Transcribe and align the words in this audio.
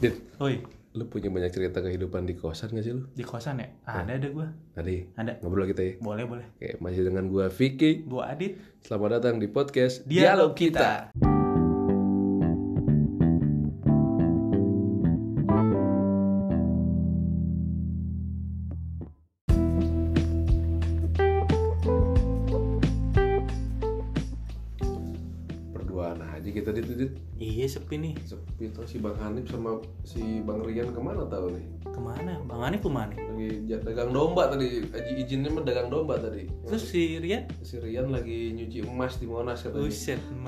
Dit, 0.00 0.16
Woi, 0.40 0.64
lu 0.96 1.04
punya 1.12 1.28
banyak 1.28 1.52
cerita 1.52 1.84
kehidupan 1.84 2.24
di 2.24 2.32
kosan 2.32 2.72
gak 2.72 2.88
sih 2.88 2.96
lu? 2.96 3.04
di 3.12 3.20
kosan 3.20 3.60
ya? 3.60 3.68
Ada 3.84 4.16
ada 4.16 4.28
gua. 4.32 4.48
Tadi 4.72 5.12
Ada. 5.12 5.44
ngobrol 5.44 5.68
kita 5.68 5.84
ya. 5.84 5.92
Boleh 6.00 6.24
boleh. 6.24 6.46
Oke, 6.56 6.80
masih 6.80 7.04
dengan 7.04 7.28
gua 7.28 7.52
Vicky. 7.52 8.08
Gua 8.08 8.32
Adit. 8.32 8.56
Selamat 8.80 9.20
datang 9.20 9.36
di 9.36 9.44
podcast 9.44 10.00
Dialog 10.08 10.56
kita. 10.56 11.12
Berduaan 11.12 11.39
Tuh 28.80 28.88
si 28.88 28.96
Bang 28.96 29.12
Hanif 29.20 29.44
sama 29.44 29.76
si 30.08 30.40
Bang 30.40 30.64
Rian 30.64 30.88
ke 30.88 30.96
mana 30.96 31.28
tahu 31.28 31.52
nih? 31.52 31.64
Ke 31.84 32.00
mana? 32.00 32.40
Bang 32.48 32.64
Ani 32.64 32.80
ke 32.80 32.88
mana? 32.88 33.12
Lagi 33.12 33.68
dagang 33.68 34.08
domba 34.08 34.48
tadi. 34.48 34.88
Aji 34.88 35.12
izinnya 35.20 35.52
mah 35.52 35.60
dagang 35.60 35.92
domba 35.92 36.16
tadi. 36.16 36.48
Terus 36.64 36.88
si 36.88 37.20
Rian? 37.20 37.44
si 37.60 37.76
Rian 37.76 38.08
lagi 38.08 38.56
nyuci 38.56 38.80
emas 38.80 39.20
di 39.20 39.28
Monas 39.28 39.60
katanya. 39.60 39.84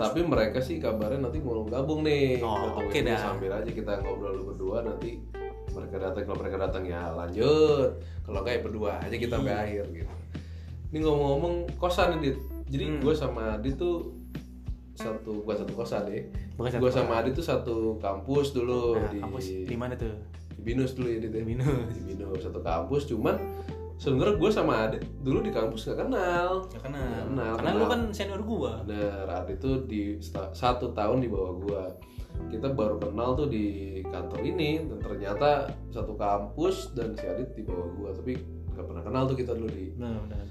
Tapi 0.00 0.24
mereka 0.24 0.64
sih 0.64 0.80
kabarnya 0.80 1.28
nanti 1.28 1.44
mau 1.44 1.60
gabung 1.68 2.00
nih. 2.00 2.40
Oh, 2.40 2.72
oke 2.72 2.88
tungguin 2.88 3.04
dah. 3.04 3.20
Sambil 3.20 3.52
aja 3.52 3.68
kita 3.68 4.00
ngobrol 4.00 4.48
berdua 4.48 4.80
nanti 4.80 5.20
mereka 5.68 5.96
datang 6.00 6.24
kalau 6.24 6.38
mereka 6.40 6.56
datang 6.56 6.82
ya 6.88 7.12
lanjut. 7.12 8.00
Kalau 8.24 8.40
enggak 8.40 8.54
ya 8.56 8.60
berdua 8.64 8.90
aja 8.96 9.16
kita 9.20 9.36
sampai 9.36 9.52
Iya. 9.52 9.60
akhir 9.60 9.84
gitu. 9.92 10.14
Ini 10.88 10.98
ngomong-ngomong 11.04 11.54
kosan 11.76 12.16
nih, 12.16 12.32
Dit. 12.32 12.36
Jadi 12.72 12.84
Hmm. 12.88 13.00
gue 13.04 13.12
sama 13.12 13.60
Adit 13.60 13.76
tuh 13.76 14.16
satu 14.96 15.44
bukan 15.44 15.56
satu 15.64 15.72
kosan 15.76 16.08
deh. 16.08 16.24
Gue 16.54 16.90
sama 16.90 17.18
Adit 17.18 17.32
tuh 17.32 17.42
satu 17.42 17.76
kampus 17.98 18.52
dulu 18.52 18.94
Nah, 18.94 19.08
di 19.08 19.18
kampus 19.18 19.44
di 19.64 19.76
mana 19.76 19.94
tuh? 19.94 20.12
di 20.52 20.60
Binus 20.62 20.92
dulu 20.92 21.08
ya 21.08 21.16
ya. 21.16 21.20
Di 21.24 21.40
Binus. 21.42 21.90
Di 21.90 22.00
Binus 22.04 22.40
satu 22.40 22.60
kampus 22.60 23.02
cuman 23.06 23.36
sebenarnya 23.96 24.34
gue 24.36 24.50
sama 24.50 24.72
Adit 24.84 25.02
dulu 25.20 25.40
di 25.40 25.50
kampus 25.50 25.86
gak 25.86 25.98
kenal. 26.00 26.66
Ya 26.68 26.78
kenal. 26.78 27.02
Nggak 27.02 27.26
kenal, 27.26 27.52
Karena 27.56 27.70
kenal. 27.70 27.80
lu 27.80 27.84
kan 27.88 28.00
senior 28.10 28.42
gua. 28.42 28.72
Bener, 28.82 29.26
Adit 29.26 29.58
tuh 29.58 29.86
di 29.86 30.18
satu 30.52 30.92
tahun 30.92 31.18
di 31.18 31.28
bawah 31.28 31.52
gua. 31.56 31.82
Kita 32.48 32.72
baru 32.72 32.96
kenal 32.96 33.32
tuh 33.32 33.46
di 33.46 33.64
kantor 34.04 34.40
ini 34.42 34.88
dan 34.88 34.98
ternyata 34.98 35.50
satu 35.88 36.16
kampus 36.16 36.92
dan 36.92 37.12
si 37.12 37.24
Adit 37.24 37.52
di 37.52 37.62
bawah 37.62 37.88
gua. 37.92 38.10
Tapi 38.12 38.32
nggak 38.72 38.84
pernah 38.84 39.02
kenal 39.02 39.22
tuh 39.24 39.36
kita 39.36 39.52
dulu 39.52 39.68
di 39.68 39.92
Benar 39.92 40.16
benar. 40.22 40.44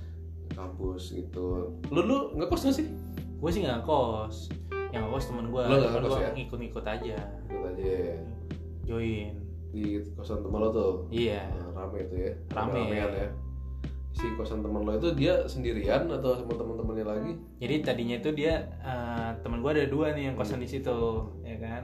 kampus 0.51 1.11
gitu. 1.11 1.71
Lu 1.87 2.01
lu 2.01 2.17
nggak 2.35 2.47
kos 2.47 2.63
nggak 2.63 2.75
sih? 2.75 2.87
Gua 3.37 3.49
sih 3.49 3.61
nggak 3.61 3.81
kos. 3.81 4.47
Yang 4.91 5.03
kos 5.07 5.25
temen 5.31 5.45
gua. 5.51 5.63
Lu 5.67 5.75
nggak 5.79 5.91
Cuman 5.91 6.03
ngekos 6.03 6.19
ya? 6.19 6.29
ngikut-ngikut 6.35 6.85
aja. 6.85 7.17
Ikut 7.47 7.65
aja 7.75 7.85
ya. 7.87 8.15
Join. 8.87 9.31
di 9.71 10.03
kosan 10.19 10.43
teman 10.43 10.59
lo 10.59 10.69
tuh. 10.69 10.93
Iya. 11.07 11.47
Nah, 11.47 11.71
rame 11.71 12.03
itu 12.03 12.15
ya. 12.19 12.31
Rame. 12.51 12.91
Ramean 12.91 13.11
ya. 13.15 13.27
Si 14.11 14.27
kosan 14.35 14.59
teman 14.59 14.83
lo 14.83 14.99
itu 14.99 15.15
dia 15.15 15.47
sendirian 15.47 16.11
atau 16.11 16.35
sama 16.35 16.53
teman-temannya 16.59 17.05
lagi? 17.07 17.31
Jadi 17.63 17.75
tadinya 17.79 18.19
itu 18.19 18.29
dia 18.35 18.67
eh, 18.83 19.31
teman 19.39 19.63
gua 19.63 19.71
ada 19.71 19.87
dua 19.87 20.11
nih 20.11 20.27
yang 20.31 20.35
kosan 20.35 20.59
di 20.59 20.67
situ, 20.67 20.99
ya 21.47 21.55
kan? 21.55 21.81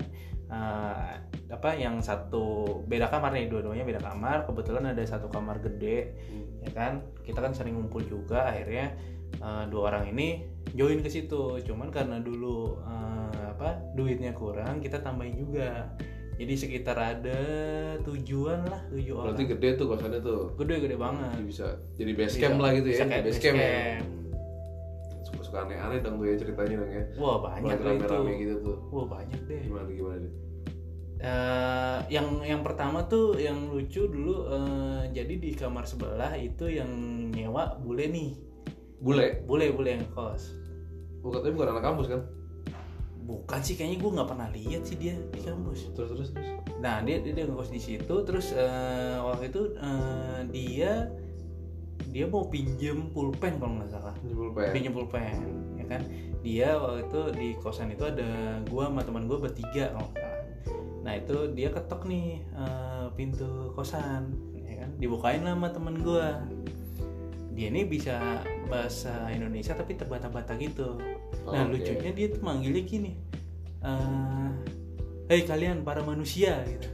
Eh, 0.47 1.11
apa 1.47 1.69
yang 1.79 2.03
satu 2.03 2.83
beda 2.83 3.07
kamar 3.07 3.31
nih 3.31 3.47
dua-duanya 3.47 3.87
beda 3.87 4.03
kamar. 4.03 4.43
Kebetulan 4.43 4.91
ada 4.91 5.03
satu 5.07 5.31
kamar 5.31 5.63
gede, 5.63 6.11
ya 6.67 6.71
kan? 6.75 7.07
Kita 7.23 7.39
kan 7.39 7.55
sering 7.55 7.79
ngumpul 7.79 8.03
juga. 8.03 8.51
Akhirnya 8.51 8.99
eh, 9.33 9.63
dua 9.67 9.81
orang 9.89 10.11
ini 10.11 10.45
join 10.71 10.99
ke 10.99 11.09
situ. 11.09 11.59
Cuman 11.61 11.89
karena 11.89 12.19
dulu 12.19 12.79
eh, 12.81 13.41
apa 13.51 13.81
duitnya 13.93 14.31
kurang, 14.31 14.79
kita 14.79 14.99
tambahin 14.99 15.35
juga. 15.35 15.91
Jadi 16.37 16.53
sekitar 16.53 16.93
ada 16.93 17.39
tujuan 18.05 18.61
lah 18.69 18.85
tujuh 18.93 19.13
orang. 19.17 19.33
Berarti 19.33 19.43
gede 19.49 19.69
tuh 19.73 19.85
kosannya 19.89 20.21
tuh. 20.21 20.53
Gede-gede 20.53 20.93
banget. 20.93 21.33
Jadi 21.33 21.45
bisa 21.49 21.67
jadi 21.97 22.11
base 22.13 22.37
Bisa- 22.37 22.41
camp 22.45 22.57
lah 22.61 22.71
gitu 22.77 22.87
ya. 22.87 22.93
bisa 22.93 23.05
kayak 23.09 23.23
Base 23.25 23.39
camp 23.41 23.57
ya. 23.57 23.65
camp. 23.65 24.07
Suka-suka 25.25 25.57
aneh-aneh 25.65 25.99
dong 25.99 26.15
tuh 26.21 26.25
ya 26.29 26.35
ceritanya 26.37 26.75
dong 26.77 26.91
ya. 26.93 27.03
Wah 27.17 27.37
banyak 27.41 27.77
lah 27.81 27.93
itu. 27.97 28.17
gitu 28.37 28.55
tuh. 28.61 28.77
Wah 28.93 29.05
banyak 29.09 29.41
deh. 29.49 29.61
Gimana 29.65 29.89
gimana 29.89 30.17
Dit? 30.21 30.33
Eh, 31.17 31.99
yang 32.13 32.45
yang 32.45 32.61
pertama 32.61 33.09
tuh 33.09 33.33
yang 33.41 33.73
lucu 33.73 34.05
dulu 34.05 34.53
eh, 34.53 35.09
jadi 35.09 35.33
di 35.41 35.49
kamar 35.57 35.89
sebelah 35.89 36.37
itu 36.37 36.69
yang 36.69 36.93
nyewa 37.33 37.81
bule 37.81 38.05
nih 38.13 38.37
Bule. 38.97 39.45
bule 39.45 39.65
bule 39.71 39.89
yang 39.97 40.05
kos 40.11 40.53
Oh, 41.21 41.33
katanya 41.33 41.53
bukan 41.59 41.69
anak 41.75 41.83
kampus 41.83 42.07
kan? 42.07 42.21
bukan 43.27 43.59
sih 43.59 43.75
kayaknya 43.75 43.99
gue 43.99 44.11
nggak 44.15 44.29
pernah 44.31 44.47
lihat 44.55 44.81
sih 44.87 44.95
dia 44.95 45.19
di 45.35 45.43
kampus 45.43 45.91
Terus 45.91 46.09
terus 46.15 46.29
terus. 46.31 46.47
nah 46.79 47.03
dia 47.03 47.19
dia, 47.19 47.35
dia 47.35 47.43
ngekos 47.43 47.75
di 47.75 47.81
situ 47.83 48.15
terus 48.23 48.55
eh, 48.55 49.19
waktu 49.19 49.51
itu 49.51 49.75
eh, 49.75 50.39
dia 50.47 51.11
dia 52.07 52.23
mau 52.23 52.47
pinjem 52.47 53.11
pulpen 53.11 53.59
kalau 53.59 53.83
nggak 53.83 53.91
salah 53.91 54.15
Jempol 54.23 54.55
pen. 54.55 54.71
pinjem 54.71 54.95
pulpen 54.95 55.43
ya 55.75 55.85
kan 55.91 56.01
dia 56.39 56.79
waktu 56.79 57.03
itu 57.03 57.21
di 57.35 57.47
kosan 57.59 57.91
itu 57.91 58.07
ada 58.07 58.63
gua 58.71 58.87
sama 58.87 59.03
teman 59.03 59.27
gua 59.27 59.43
bertiga 59.43 59.91
kalau 59.91 60.07
nggak 60.15 60.23
salah 60.23 60.43
nah 61.03 61.13
itu 61.19 61.35
dia 61.51 61.67
ketok 61.75 62.01
nih 62.07 62.47
eh, 62.55 63.05
pintu 63.19 63.75
kosan 63.75 64.31
ya 64.55 64.87
kan 64.87 64.89
dibukain 65.03 65.43
lah 65.43 65.51
sama 65.51 65.67
temen 65.75 65.99
gua 65.99 66.47
dia 67.57 67.73
ini 67.73 67.89
bisa 67.89 68.45
bahasa 68.69 69.33
Indonesia 69.33 69.73
tapi 69.73 69.97
terbata-bata 69.97 70.53
gitu 70.61 71.01
nah 71.49 71.65
Oke. 71.65 71.81
lucunya 71.81 72.11
dia 72.13 72.27
tuh 72.29 72.41
manggilnya 72.45 72.83
gini 72.85 73.11
eh 73.81 74.49
Hei 75.27 75.43
kalian 75.43 75.83
para 75.83 76.05
manusia 76.07 76.63
gitu 76.63 76.87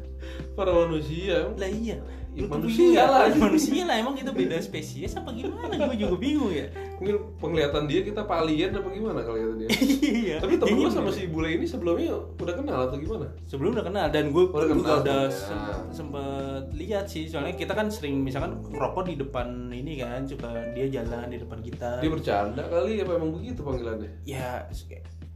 Para 0.57 0.73
manusia. 0.73 1.53
lah 1.53 1.69
iya 1.69 1.99
Ya, 2.33 2.45
manusia 2.47 2.87
ya? 2.91 3.05
lah. 3.05 3.29
manusia 3.31 3.83
lah 3.83 3.95
emang 3.95 4.13
kita 4.13 4.29
beda 4.29 4.57
spesies 4.57 5.13
apa 5.13 5.29
gimana 5.31 5.69
gue 5.69 5.95
juga 5.95 6.17
bingung 6.17 6.49
ya 6.49 6.65
Mungkin 6.95 7.37
penglihatan 7.37 7.85
dia 7.85 8.01
kita 8.01 8.21
alien 8.23 8.71
apa 8.71 8.89
gimana 8.89 9.19
kalau 9.19 9.37
kata 9.37 9.55
dia. 9.55 9.69
iya 10.01 10.35
Tapi 10.37 10.55
temen 10.55 10.73
Iya, 10.73 10.81
lu 10.81 10.89
sama 10.89 11.07
bener. 11.07 11.15
si 11.15 11.27
bule 11.27 11.49
ini 11.51 11.65
sebelumnya 11.65 12.09
udah 12.33 12.55
kenal 12.55 12.79
atau 12.83 12.97
gimana? 12.97 13.27
sebelum 13.43 13.69
udah 13.71 13.85
kenal 13.85 14.05
dan 14.07 14.25
gue 14.27 14.43
Udah 14.43 14.65
juga 14.65 14.73
kenal 14.73 14.97
udah 14.99 15.21
sebelumnya. 15.27 15.73
sem- 15.75 15.91
sempet 15.93 16.63
lihat 16.73 17.05
sih 17.05 17.23
soalnya 17.25 17.53
kita 17.53 17.71
kan 17.71 17.87
sering 17.87 18.19
misalkan 18.19 18.51
rokok 18.67 19.05
di 19.05 19.15
depan 19.15 19.47
ini 19.69 19.99
kan 19.99 20.25
suka 20.25 20.47
dia 20.71 20.89
jalan 20.91 21.27
di 21.27 21.37
depan 21.37 21.59
kita 21.59 21.99
Dia 21.99 22.09
bercanda 22.09 22.63
kali 22.63 22.97
apa 22.97 23.11
emang 23.13 23.31
begitu 23.31 23.61
panggilannya? 23.61 24.09
ya 24.23 24.65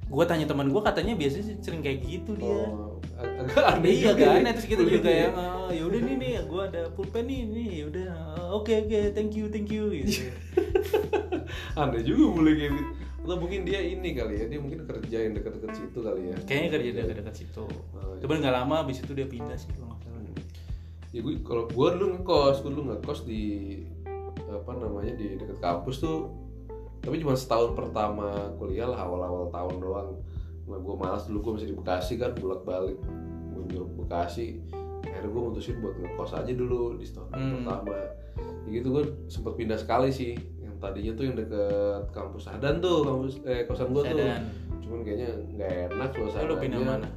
gue 0.07 0.23
tanya 0.23 0.45
teman 0.45 0.67
gue 0.67 0.81
katanya 0.81 1.13
biasanya 1.13 1.45
sih 1.45 1.55
sering 1.59 1.81
kayak 1.81 1.99
gitu 2.01 2.31
dia 2.33 2.47
Oh, 2.47 2.95
ag- 3.13 3.35
agak 3.43 3.63
aneh 3.75 3.91
iya 3.93 4.11
kan 4.13 4.39
terus 4.49 4.65
kita 4.65 4.81
juga 4.81 5.09
ya. 5.09 5.27
yang 5.27 5.35
"Oh, 5.35 5.69
ya 5.69 5.83
udah 5.83 5.99
nih 6.01 6.15
nih 6.15 6.31
gue 6.41 6.61
ada 6.63 6.81
pulpen 6.89 7.23
nih 7.23 7.39
nih 7.45 7.67
ya 7.73 7.85
udah 7.87 8.07
oh, 8.39 8.47
oke 8.57 8.71
oke 8.71 8.99
thank 9.11 9.31
you 9.33 9.45
thank 9.47 9.67
you 9.67 9.91
gitu 9.91 10.31
Aneh 11.79 12.01
juga 12.01 12.23
bule 12.29 12.51
kayak 12.53 12.71
gitu. 12.73 12.91
Atau 13.19 13.37
mungkin 13.37 13.59
dia 13.61 13.83
ini 13.83 14.15
kali 14.15 14.39
ya, 14.39 14.45
dia 14.47 14.55
mungkin 14.55 14.87
kerja 14.87 15.17
yang 15.19 15.35
dekat-dekat 15.35 15.75
situ 15.75 15.99
kali 15.99 16.31
ya. 16.31 16.35
kayaknya 16.47 16.69
kerja 16.71 16.89
dekat-dekat 16.97 17.35
situ 17.35 17.63
Oh, 17.67 17.99
iya. 18.07 18.23
cuman 18.23 18.35
nggak 18.39 18.55
lama 18.55 18.75
abis 18.81 19.03
itu 19.03 19.11
dia 19.11 19.27
pindah 19.27 19.55
sih 19.55 19.67
kalau 19.69 19.91
nggak 19.91 20.01
salah 20.01 20.15
Ya 21.07 21.19
gue 21.19 21.33
kalau 21.39 21.63
gue 21.65 21.87
dulu 21.93 22.05
ngekos, 22.15 22.55
gue 22.61 22.71
dulu 22.71 22.83
ngekos 22.89 23.19
di 23.23 23.43
apa 24.45 24.71
namanya 24.73 25.11
di 25.13 25.35
dekat 25.35 25.57
kampus 25.57 25.99
tuh. 25.99 26.31
Tapi 27.07 27.15
cuma 27.17 27.33
setahun 27.33 27.71
pertama 27.71 28.27
kuliah 28.55 28.83
lah 28.85 28.99
awal-awal 28.99 29.47
tahun 29.47 29.75
doang. 29.79 30.09
Nah, 30.67 30.75
gue 30.75 30.95
malas 30.97 31.23
dulu 31.23 31.39
gue 31.41 31.51
masih 31.55 31.67
di 31.71 31.75
Bekasi 31.75 32.19
kan 32.19 32.35
bolak-balik 32.35 32.99
menuju 33.47 33.87
Bekasi. 33.95 34.59
Akhirnya 34.99 35.31
gue 35.31 35.41
mutusin 35.41 35.79
buat 35.79 35.95
ngekos 35.95 36.31
aja 36.35 36.51
dulu 36.51 36.99
di 36.99 37.07
setahun 37.07 37.31
Hmm. 37.31 37.63
pertama. 37.63 37.95
Ya 38.67 38.69
gitu 38.69 38.87
gue 38.91 39.03
sempet 39.25 39.55
pindah 39.55 39.79
sekali 39.79 40.11
sih. 40.11 40.35
Yang 40.59 40.75
tadinya 40.77 41.11
tuh 41.15 41.23
yang 41.23 41.35
deket 41.37 42.03
kampus 42.11 42.43
Sadan 42.43 42.75
tuh, 42.77 42.99
kampus 43.01 43.39
eh 43.45 43.63
kosan 43.63 43.95
gue 43.95 44.03
tuh. 44.03 44.19
Cuman 44.83 44.99
kayaknya 45.01 45.29
nggak 45.49 45.71
enak 45.89 46.09
suasananya. 46.11 46.45
lu 46.45 46.55
pindah 46.59 46.81
mana 46.81 47.07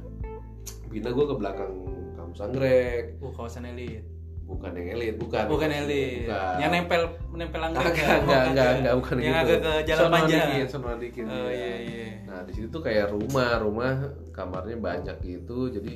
Pindah 0.87 1.11
gue 1.11 1.25
ke 1.25 1.35
belakang 1.35 1.73
kampus 2.13 2.39
Anggrek. 2.41 3.03
oh 3.19 3.31
kawasan 3.31 3.63
elit 3.65 4.03
bukan 4.51 4.71
yang 4.75 4.87
elit 4.99 5.15
bukan. 5.15 5.43
Bukan 5.47 5.69
elit. 5.71 6.27
bukan. 6.27 6.55
Yang 6.59 6.71
nempel 6.75 7.01
nempel 7.31 7.61
anggrek 7.63 7.95
enggak 7.95 8.19
enggak 8.21 8.41
enggak 8.51 8.69
enggak 8.77 8.93
bukan 8.99 9.15
yang 9.15 9.31
gitu. 9.31 9.43
agak 9.43 9.59
ke 9.63 9.73
jalan 9.87 10.01
Sono 10.03 10.13
panjang. 10.13 10.47
dikit 10.51 10.67
sono 10.69 10.89
dikit 10.99 11.25
oh 11.25 11.47
ya. 11.47 11.55
iya 11.55 11.75
iya. 11.79 12.05
Nah 12.27 12.39
di 12.43 12.51
situ 12.51 12.67
tuh 12.67 12.81
kayak 12.83 13.05
rumah 13.15 13.49
rumah 13.63 13.91
kamarnya 14.35 14.77
banyak 14.77 15.17
gitu. 15.23 15.71
Jadi 15.71 15.95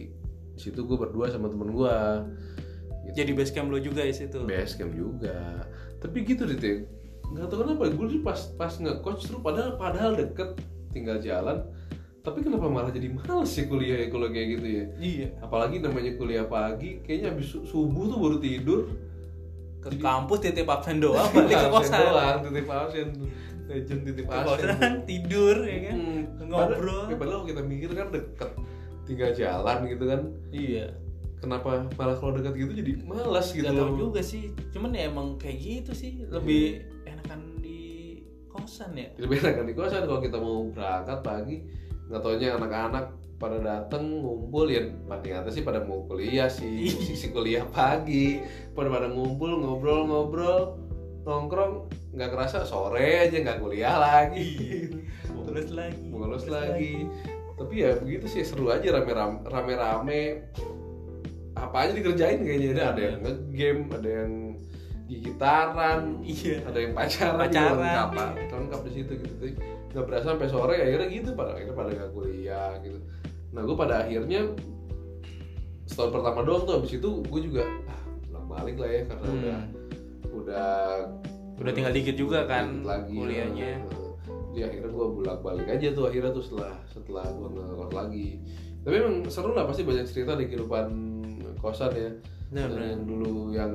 di 0.55 0.59
situ 0.63 0.79
gue 0.87 0.95
berdua 0.95 1.27
sama 1.27 1.51
temen 1.51 1.75
gue 1.75 1.97
gitu. 3.11 3.15
jadi 3.19 3.31
base 3.35 3.51
camp 3.51 3.67
lo 3.67 3.77
juga 3.83 4.07
di 4.07 4.15
situ? 4.15 4.39
Base 4.47 4.79
camp 4.79 4.95
juga. 4.95 5.67
Tapi 5.99 6.17
gitu 6.23 6.47
deh 6.47 6.87
nggak 7.25 7.47
tahu 7.49 7.57
kenapa 7.65 7.89
gue 7.89 8.07
tuh 8.17 8.21
pas 8.21 8.39
pas 8.53 8.69
nge-coach 8.69 9.25
tuh 9.25 9.41
padahal 9.41 9.81
padahal 9.81 10.13
deket 10.13 10.61
tinggal 10.93 11.17
jalan 11.17 11.65
tapi 12.25 12.41
kenapa 12.41 12.65
malah 12.65 12.89
jadi 12.89 13.13
males 13.13 13.53
sih 13.53 13.69
kuliah 13.69 14.01
ya 14.01 14.07
kalau 14.09 14.33
kayak 14.33 14.57
gitu 14.57 14.65
ya? 14.67 14.83
Iya. 14.97 15.27
Apalagi 15.45 15.77
namanya 15.77 16.17
kuliah 16.17 16.45
pagi 16.49 16.97
kayaknya 17.05 17.37
habis 17.37 17.53
su- 17.53 17.65
subuh 17.69 18.09
tuh 18.09 18.17
baru 18.17 18.37
tidur. 18.41 18.79
Ke 19.77 19.93
kampus 20.01 20.41
titip 20.41 20.65
absen 20.65 20.97
doang 20.97 21.29
balik 21.37 21.53
ke 21.53 21.69
kosan. 21.69 22.01
doang, 22.01 22.37
titip 22.49 22.65
absen 22.65 23.07
legend 23.69 24.01
titip 24.09 24.25
ke 24.25 24.33
absen 24.33 24.93
tidur 25.05 25.57
ya 25.61 25.77
kan? 25.85 25.97
Hmm, 26.01 26.21
ngobrol. 26.49 27.05
Padahal, 27.05 27.13
ya 27.13 27.15
padahal 27.21 27.41
kita 27.45 27.61
mikir 27.61 27.89
kan 27.93 28.07
deket 28.09 28.51
tinggal 29.05 29.29
jalan 29.37 29.77
gitu 29.85 30.03
kan. 30.09 30.21
Iya. 30.49 30.85
Kenapa 31.37 31.85
malah 31.93 32.17
kalau 32.17 32.33
dekat 32.33 32.57
gitu 32.57 32.73
jadi 32.73 32.91
malas 33.05 33.53
gitu? 33.53 33.69
Gak 33.69 33.77
tau 33.77 33.93
juga 33.93 34.25
sih 34.25 34.49
cuman 34.73 34.97
ya 34.97 35.13
emang 35.13 35.37
kayak 35.37 35.61
gitu 35.61 35.91
sih. 35.93 36.25
Lebih 36.25 36.89
enakan 37.05 37.61
di 37.61 37.79
kosan 38.49 38.97
ya. 38.97 39.13
Lebih 39.21 39.45
enak 39.45 39.69
di 39.69 39.75
kosan 39.77 40.09
kalau 40.09 40.25
kita 40.25 40.41
mau 40.41 40.65
berangkat 40.73 41.21
pagi 41.21 41.84
nggak 42.09 42.21
taunya 42.21 42.53
anak-anak 42.53 43.05
pada 43.35 43.59
dateng 43.59 44.23
ngumpul 44.23 44.71
ya 44.71 44.87
pada 45.11 45.43
atas 45.43 45.59
sih 45.59 45.63
pada 45.65 45.83
mau 45.83 46.07
kuliah 46.07 46.47
sih 46.47 46.87
sisi 47.07 47.29
kuliah 47.35 47.67
pagi. 47.67 48.39
Pada 48.71 48.87
pada 48.87 49.07
ngumpul 49.11 49.59
ngobrol-ngobrol 49.59 50.79
nongkrong 51.25 51.89
nggak 52.13 52.29
kerasa 52.31 52.63
sore 52.63 53.27
aja 53.27 53.37
nggak 53.41 53.59
kuliah 53.59 53.95
lagi. 53.97 54.47
Lulus 55.35 55.69
lagi. 55.73 56.03
Lulus 56.09 56.45
lagi. 56.47 57.09
tapi 57.55 57.87
ya 57.87 57.95
begitu 57.95 58.27
sih 58.27 58.43
seru 58.43 58.67
aja 58.67 58.99
rame-rame 58.99 59.47
rame-rame. 59.47 60.21
Apa 61.55 61.87
aja 61.87 61.91
dikerjain 61.95 62.43
kayaknya. 62.43 62.71
Ada 62.75 62.83
ada 62.91 63.01
yang 63.01 63.17
ngegame 63.23 63.81
ada 63.95 64.09
yang 64.11 64.31
gigitaran 65.05 66.01
iya. 66.25 66.65
ada 66.65 66.77
yang 66.81 66.93
pacaran, 66.97 67.37
Pacaran, 67.45 67.77
lengkap 67.77 68.09
lengkap 68.49 68.81
di 68.89 68.91
situ 68.91 69.13
gitu 69.21 69.45
nggak 69.95 70.05
berasa 70.05 70.35
sampai 70.35 70.51
sore 70.51 70.75
akhirnya 70.75 71.07
gitu 71.07 71.29
pada 71.31 71.55
akhirnya 71.55 71.75
pada 71.75 71.89
nggak 71.95 72.11
kuliah 72.11 72.71
gitu 72.83 72.99
nah 73.55 73.61
gue 73.63 73.75
pada 73.79 73.95
akhirnya 74.03 74.51
setahun 75.87 76.11
pertama 76.11 76.39
doang 76.43 76.63
tuh 76.67 76.73
habis 76.81 76.91
itu 76.91 77.09
gue 77.23 77.41
juga 77.47 77.63
ah 77.87 78.01
pulang 78.27 78.47
balik 78.51 78.75
lah 78.75 78.89
ya 78.91 79.01
karena 79.07 79.25
Hmm. 79.25 79.39
udah 79.39 79.59
udah 80.35 80.69
Udah 81.55 81.71
tinggal 81.71 81.95
dikit 81.95 82.19
juga 82.19 82.43
kan 82.43 82.83
dikit 82.83 82.83
lagi 82.83 83.15
kuliahnya. 83.15 83.79
Nah, 83.79 84.11
jadi 84.51 84.71
akhirnya 84.71 84.91
gue 84.91 85.05
bolak 85.07 85.39
balik 85.39 85.67
aja 85.71 85.87
tuh 85.95 86.03
akhirnya 86.11 86.31
tuh 86.35 86.43
setelah 86.43 86.75
setelah 86.87 87.23
gue 87.31 87.47
ngekos 87.47 87.91
lagi 87.95 88.29
tapi 88.83 88.95
emang 88.99 89.15
seru 89.27 89.51
lah 89.51 89.63
pasti 89.67 89.81
banyak 89.87 90.03
cerita 90.03 90.35
di 90.35 90.45
kehidupan 90.51 90.85
kosan 91.63 91.91
ya 91.95 92.11
bener. 92.51 92.69
yang 92.91 93.01
dulu 93.07 93.35
yang 93.55 93.71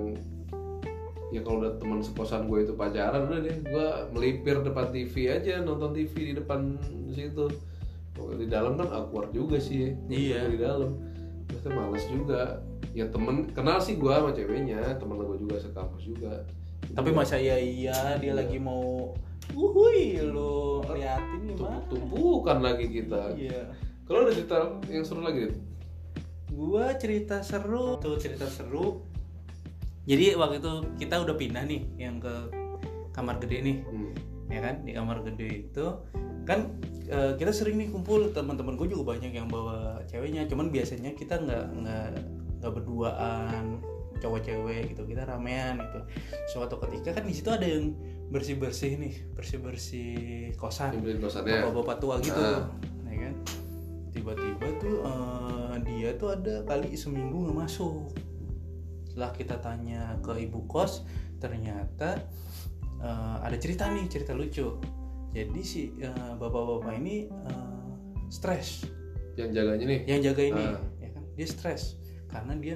ya 1.30 1.40
kalau 1.46 1.62
udah 1.62 1.78
teman 1.78 2.02
sekosan 2.02 2.50
gue 2.50 2.66
itu 2.66 2.74
pacaran 2.74 3.30
udah 3.30 3.40
deh 3.42 3.56
gue 3.62 3.86
melipir 4.14 4.58
depan 4.66 4.90
TV 4.90 5.30
aja 5.30 5.62
nonton 5.62 5.94
TV 5.94 6.14
di 6.30 6.34
depan 6.38 6.74
situ. 7.14 7.46
Kalau 8.14 8.34
di 8.36 8.46
dalam 8.50 8.74
kan 8.74 8.90
awkward 8.90 9.30
juga 9.30 9.56
sih 9.56 9.86
ya 9.86 9.90
Iya. 10.10 10.40
Di 10.50 10.58
dalam. 10.58 10.90
Terus 11.46 11.64
males 11.70 12.04
juga. 12.10 12.58
Ya 12.90 13.06
temen 13.06 13.46
kenal 13.54 13.78
sih 13.78 13.94
gue 13.94 14.10
sama 14.10 14.34
ceweknya 14.34 14.98
temen 14.98 15.22
gue 15.22 15.38
juga 15.38 15.56
sekampus 15.62 16.02
juga. 16.10 16.42
Tapi 16.90 17.14
masa 17.14 17.38
iya 17.38 17.54
iya 17.56 18.18
dia 18.18 18.34
lagi 18.34 18.58
mau 18.58 19.14
uhui 19.54 20.18
lu 20.22 20.82
liatin 20.90 21.54
gimana? 21.54 21.78
tumpukan 21.86 22.58
lagi 22.58 22.90
kita. 22.90 23.38
Iya. 23.38 23.70
Kalau 24.10 24.26
ada 24.26 24.34
cerita 24.34 24.56
yang 24.90 25.06
seru 25.06 25.22
lagi 25.22 25.54
gua 26.50 26.92
cerita 26.98 27.40
seru. 27.40 27.96
Tuh 28.02 28.18
cerita 28.18 28.44
seru 28.50 29.06
jadi 30.10 30.34
waktu 30.34 30.58
itu 30.58 30.72
kita 31.06 31.22
udah 31.22 31.38
pindah 31.38 31.62
nih 31.70 31.86
yang 31.94 32.18
ke 32.18 32.34
kamar 33.14 33.38
gede 33.38 33.62
nih. 33.62 33.76
Hmm. 33.86 34.10
ya 34.50 34.58
kan? 34.58 34.74
Di 34.82 34.90
kamar 34.98 35.22
gede 35.22 35.70
itu. 35.70 35.86
Kan 36.42 36.82
eh, 37.06 37.38
kita 37.38 37.54
sering 37.54 37.78
nih 37.78 37.94
kumpul 37.94 38.34
teman-teman 38.34 38.74
gue 38.74 38.90
juga 38.90 39.14
banyak 39.14 39.30
yang 39.30 39.46
bawa 39.46 40.02
ceweknya. 40.10 40.50
Cuman 40.50 40.74
biasanya 40.74 41.14
kita 41.14 41.38
nggak 41.38 41.64
nggak 41.78 42.06
nggak 42.58 42.72
berduaan 42.74 43.78
cowok 44.18 44.40
cewek 44.42 44.82
gitu. 44.90 45.06
Kita 45.06 45.22
ramean 45.30 45.78
gitu. 45.78 46.00
Suatu 46.50 46.82
ketika 46.82 47.14
kan 47.14 47.30
di 47.30 47.34
situ 47.38 47.46
ada 47.54 47.70
yang 47.70 47.94
bersih 48.34 48.58
bersih 48.58 48.98
nih 48.98 49.14
bersih 49.34 49.58
bersih 49.58 50.14
kosan 50.54 50.94
Nyebelin 50.94 51.18
kosannya 51.18 51.70
bapak-bapak 51.70 51.96
tua 52.02 52.14
gitu. 52.18 52.34
Ah. 52.34 52.66
ya 53.06 53.30
kan? 53.30 53.34
Tiba-tiba 54.10 54.66
tuh 54.82 55.06
eh, 55.06 55.74
dia 55.86 56.10
tuh 56.18 56.34
ada 56.34 56.66
kali 56.66 56.98
seminggu 56.98 57.46
nggak 57.46 57.58
masuk 57.62 58.10
setelah 59.10 59.34
kita 59.34 59.58
tanya 59.58 60.14
ke 60.22 60.38
ibu 60.38 60.62
kos 60.64 61.02
ternyata 61.36 62.22
eh, 62.96 63.36
ada 63.42 63.56
cerita 63.58 63.90
nih 63.90 64.06
cerita 64.06 64.30
lucu. 64.30 64.78
Jadi 65.30 65.60
si 65.62 65.90
eh, 65.98 66.10
bapak-bapak 66.38 66.94
ini 66.96 67.26
eh, 67.26 67.90
stres. 68.28 68.86
Yang 69.34 69.50
jaganya 69.58 69.84
nih? 69.86 70.00
Yang 70.06 70.20
jaga 70.30 70.42
ini 70.44 70.62
Ah. 70.64 70.78
ya 70.98 71.08
kan? 71.10 71.22
Dia 71.34 71.46
stres 71.46 71.82
karena 72.26 72.54
dia 72.54 72.74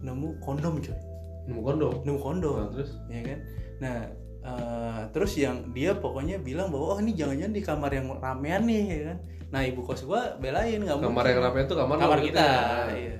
nemu 0.00 0.40
kondom 0.40 0.80
coy 0.80 0.96
nemu 1.42 1.60
kondom? 1.60 1.94
Nemu 2.02 2.18
kondom 2.18 2.56
Nah, 2.56 2.68
terus? 2.72 2.90
ya 3.06 3.20
kan? 3.20 3.38
Nah 3.78 3.96
eh, 4.42 5.00
terus 5.12 5.32
yang 5.36 5.70
dia 5.70 5.92
pokoknya 5.92 6.38
bilang 6.38 6.72
bahwa 6.72 6.96
oh 6.96 6.98
ini 6.98 7.12
jangan-jangan 7.12 7.52
di 7.52 7.62
kamar 7.62 7.90
yang 7.92 8.06
ramean 8.16 8.62
nih 8.64 8.82
ya 8.86 9.00
kan? 9.12 9.18
Nah 9.52 9.60
ibu 9.62 9.80
kos 9.82 10.02
gua 10.02 10.34
belain 10.36 10.80
nggak 10.80 10.96
mungkin. 10.96 11.12
kamar 11.12 11.24
yang 11.28 11.40
rame 11.42 11.60
itu 11.62 11.74
kamar 11.74 11.96
kamar 11.98 12.08
berarti 12.16 12.28
kita 12.30 12.46
ya? 12.94 13.16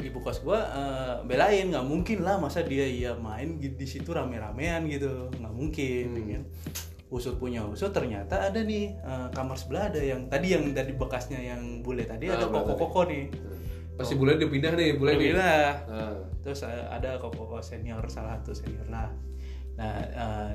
Ibu 0.00 0.18
kos 0.20 0.40
gua 0.40 0.60
eh, 0.72 1.14
belain. 1.24 1.70
Nggak 1.70 1.86
mungkin 1.86 2.18
lah 2.24 2.40
masa 2.40 2.60
dia 2.60 2.84
iya 2.84 3.12
main 3.14 3.60
di 3.60 3.86
situ 3.86 4.10
rame-ramean 4.10 4.88
gitu. 4.88 5.28
Nggak 5.36 5.54
mungkin 5.54 6.04
Hmm. 6.10 6.16
ya 6.16 6.24
kan? 6.38 6.44
Usut 7.10 7.42
punya 7.42 7.66
usut 7.66 7.90
ternyata 7.90 8.48
ada 8.48 8.60
nih 8.62 8.94
eh, 8.96 9.28
kamar 9.34 9.58
sebelah 9.58 9.90
ada 9.90 9.98
yang 9.98 10.30
tadi 10.30 10.54
yang 10.54 10.70
dari 10.70 10.94
bekasnya 10.94 11.42
yang 11.42 11.82
bule 11.82 12.06
tadi 12.06 12.30
Ah, 12.30 12.38
ada 12.38 12.46
koko-koko 12.46 13.10
nih. 13.10 13.26
Pasti 13.98 14.14
boleh 14.16 14.40
dia 14.40 14.48
pindah 14.48 14.72
nih 14.78 14.96
boleh 14.96 15.12
nih. 15.18 15.34
Alhamdulillah 15.34 15.68
Nah, 15.90 16.14
terus 16.40 16.60
eh, 16.64 16.84
ada 16.88 17.18
koko 17.18 17.58
senior 17.60 18.00
salah 18.08 18.38
satu 18.40 18.54
senior 18.54 18.86
lah. 18.88 19.10
Nah 19.76 19.94
eh, 20.06 20.50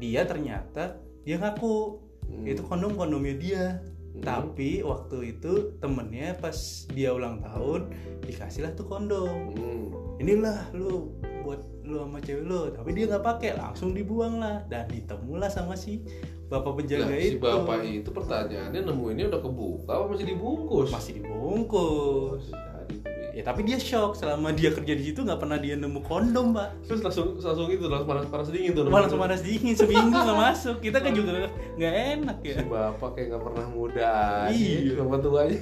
dia 0.00 0.24
ternyata 0.24 0.96
dia 1.22 1.36
ngaku. 1.36 2.08
Hmm. 2.30 2.46
itu 2.46 2.62
kondom 2.62 2.94
kondomnya 2.94 3.34
dia 3.34 3.62
Hmm. 4.10 4.26
tapi 4.26 4.82
waktu 4.82 5.38
itu 5.38 5.78
temennya 5.78 6.34
pas 6.42 6.56
dia 6.90 7.14
ulang 7.14 7.38
tahun 7.40 7.94
dikasih 8.26 8.66
lah 8.66 8.72
tuh 8.74 8.86
kondom. 8.90 9.54
Hmm. 9.54 9.86
inilah 10.20 10.68
lu 10.76 11.16
buat 11.40 11.64
lu 11.80 11.96
sama 12.04 12.20
cewek 12.20 12.44
lu. 12.44 12.68
Tapi 12.70 12.92
dia 12.92 13.04
nggak 13.08 13.24
pakai 13.24 13.50
langsung 13.56 13.96
dibuang 13.96 14.36
lah. 14.36 14.62
Dan 14.68 14.84
ditemulah 14.92 15.48
sama 15.48 15.74
si 15.74 16.04
bapak 16.50 16.82
penjaga 16.82 17.14
si 17.16 17.38
itu. 17.38 17.40
bapak 17.40 17.80
itu 17.86 18.10
pertanyaannya 18.10 18.80
nemuinnya 18.84 19.30
udah 19.30 19.40
kebuka 19.40 19.90
apa 19.94 20.04
masih 20.12 20.26
dibungkus? 20.34 20.88
Masih 20.92 21.12
dibungkus. 21.22 22.50
Tapi- 22.52 22.69
ya 23.34 23.42
tapi 23.46 23.62
dia 23.62 23.78
shock. 23.78 24.18
Selama 24.18 24.50
dia 24.50 24.70
kerja 24.74 24.92
di 24.94 25.04
situ 25.10 25.22
nggak 25.22 25.40
pernah 25.40 25.58
dia 25.58 25.74
nemu 25.78 26.00
kondom 26.04 26.52
pak. 26.54 26.74
Terus 26.86 27.00
langsung 27.04 27.38
langsung 27.38 27.68
itu 27.70 27.84
langsung 27.86 28.08
panas 28.08 28.26
panas 28.28 28.48
dingin 28.50 28.72
tuh. 28.74 28.86
Malah 28.86 29.06
langsung 29.06 29.20
panas 29.20 29.40
dingin. 29.40 29.74
Seminggu 29.74 30.10
nggak 30.12 30.38
masuk. 30.38 30.76
Kita 30.82 30.98
kan 31.00 31.12
juga 31.14 31.50
nggak 31.78 31.94
enak 32.20 32.38
ya. 32.42 32.56
Si 32.60 32.66
bapak 32.66 33.10
kayak 33.14 33.26
nggak 33.34 33.42
pernah 33.46 33.66
muda 33.70 34.12
Iya. 34.50 34.98
bapak 35.00 35.18
tuanya 35.22 35.58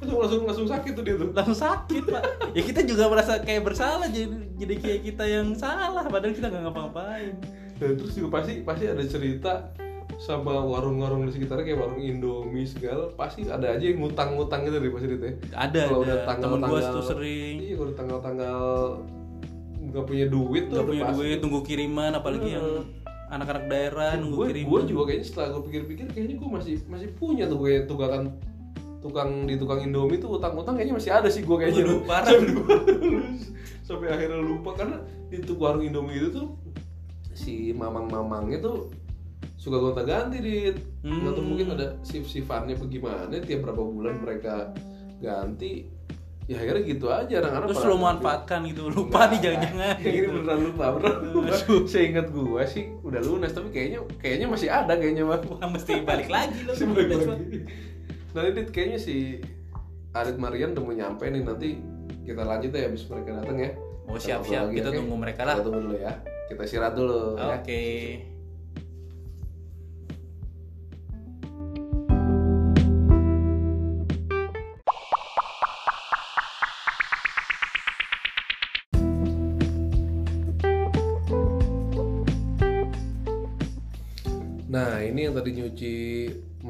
langsung 0.00 0.18
langsung 0.20 0.40
langsung 0.46 0.66
sakit 0.68 0.92
tuh 0.96 1.04
dia 1.04 1.14
tuh. 1.16 1.30
Langsung 1.32 1.58
sakit 1.58 2.02
pak. 2.06 2.22
Ya 2.54 2.62
kita 2.64 2.80
juga 2.84 3.06
merasa 3.10 3.38
kayak 3.40 3.62
bersalah 3.64 4.08
jadi 4.10 4.28
jadi 4.58 4.74
kayak 4.78 5.00
kita 5.12 5.24
yang 5.28 5.52
salah. 5.56 6.04
Padahal 6.06 6.34
kita 6.34 6.48
nggak 6.48 6.62
ngapa-ngapain. 6.68 7.34
Dan 7.80 7.96
terus 7.96 8.12
juga 8.12 8.40
pasti 8.40 8.60
pasti 8.60 8.84
ada 8.84 9.00
cerita 9.08 9.52
sama 10.20 10.52
warung-warung 10.60 11.24
di 11.24 11.32
sekitarnya 11.32 11.64
kayak 11.64 11.80
warung 11.80 11.96
Indomie 11.98 12.62
segala 12.62 13.08
pasti 13.10 13.48
ada 13.48 13.72
aja 13.72 13.80
yang 13.80 13.98
ngutang-ngutang 13.98 14.68
gitu 14.68 14.76
deh 14.76 14.90
pasti 14.90 15.06
itu 15.08 15.24
ya 15.24 15.34
ada 15.56 15.80
Kalau 15.82 16.00
udah 16.02 16.16
tanggal- 16.22 16.42
temen 16.44 16.60
gua 16.60 16.68
tanggal- 16.76 16.92
tuh 16.92 17.04
sering 17.06 17.54
iya 17.58 17.74
kalau 17.74 17.92
tanggal-tanggal 17.94 18.58
nggak 19.82 20.04
punya 20.04 20.26
duit 20.28 20.62
tuh 20.62 20.70
nggak 20.70 20.76
udah 20.76 20.92
punya 20.92 21.04
pasti. 21.06 21.16
duit 21.18 21.38
nunggu 21.40 21.60
kiriman 21.62 22.12
apalagi 22.14 22.46
Hmm. 22.46 22.54
yang 22.54 22.68
anak-anak 23.30 23.64
daerah 23.66 24.10
nunggu 24.14 24.36
gue 24.36 24.46
kiriman 24.52 24.70
gue 24.70 24.80
juga 24.86 25.02
kayaknya 25.06 25.26
setelah 25.26 25.48
gue 25.50 25.62
pikir-pikir 25.64 26.06
kayaknya 26.10 26.36
gue 26.36 26.50
masih 26.50 26.74
masih 26.84 27.08
punya 27.14 27.44
tuh 27.46 27.58
kayak 27.58 27.82
tugakan 27.86 28.22
tukang 29.00 29.30
di 29.42 29.56
tukang 29.56 29.80
Indomie 29.80 30.20
tuh 30.20 30.30
utang-utang 30.30 30.76
kayaknya 30.76 30.94
masih 30.94 31.10
ada 31.10 31.26
sih 31.26 31.40
gue 31.40 31.56
kayaknya 31.56 31.82
Waduh, 31.82 32.00
parah. 32.04 32.28
sampai, 32.36 32.60
sampai 33.80 34.08
akhirnya 34.10 34.36
lupa 34.38 34.76
karena 34.76 35.00
di 35.26 35.40
tuh 35.40 35.56
warung 35.56 35.80
Indomie 35.80 36.20
itu 36.20 36.28
tuh 36.30 36.48
si 37.32 37.72
mamang-mamangnya 37.72 38.60
tuh 38.60 38.92
suka 39.60 39.76
gonta-ganti 39.76 40.40
di 40.40 40.56
Hmm. 41.00 41.20
nggak 41.20 41.32
tahu 41.32 41.44
mungkin 41.44 41.66
ada 41.70 41.96
shift-shiftannya 42.00 42.76
bagaimana 42.76 43.36
tiap 43.40 43.60
berapa 43.62 43.76
bulan 43.78 44.16
mereka 44.16 44.72
ganti 45.16 45.84
ya 46.44 46.58
akhirnya 46.58 46.82
gitu 46.82 47.06
aja 47.06 47.34
anak-anak 47.38 47.66
terus 47.68 47.78
pada 47.78 47.86
lo 47.86 47.94
ganti. 47.94 48.04
manfaatkan 48.04 48.60
gitu 48.66 48.82
lupa 48.88 49.06
Nggak, 49.14 49.28
nih 49.28 49.38
jangan-jangan 49.38 49.94
Yang 50.00 50.14
ini 50.14 50.26
beneran 50.26 50.60
lupa, 50.62 50.84
beneran 50.92 51.20
lupa. 51.36 51.54
Saya 51.86 52.04
ingat 52.06 52.26
gua 52.28 52.62
sih 52.64 52.84
udah 53.00 53.20
lunas, 53.20 53.50
tapi 53.50 53.68
kayaknya 53.70 53.98
kayaknya 54.18 54.46
masih 54.48 54.68
ada 54.68 54.92
kayaknya 54.92 55.22
mah. 55.22 55.38
Mesti 55.70 55.92
balik 56.02 56.28
lagi 56.28 56.58
lo 56.60 56.72
balik 56.96 57.08
lagi. 57.22 57.58
Nah 58.30 58.42
ini 58.44 58.60
kayaknya 58.66 58.98
si 58.98 59.16
Arit 60.10 60.36
Marian 60.36 60.72
udah 60.72 60.82
mau 60.82 60.92
nyampe 60.92 61.22
nih 61.24 61.40
nanti 61.40 61.68
kita 62.24 62.42
lanjut 62.42 62.70
ya 62.70 62.82
habis 62.82 63.04
mereka 63.06 63.30
datang 63.36 63.56
ya. 63.56 63.70
mau 64.02 64.16
Kita 64.16 64.24
siap-siap 64.26 64.42
ngobrol 64.42 64.66
lagi, 64.66 64.76
kita 64.76 64.88
tunggu 64.90 65.16
mereka 65.16 65.40
lah 65.44 65.54
Kita 65.54 65.64
tunggu 65.64 65.80
dulu 65.80 65.96
ya. 65.96 66.12
Kita 66.48 66.60
istirahat 66.62 66.94
dulu 66.94 67.20
oke 67.36 67.46
ya. 67.62 68.18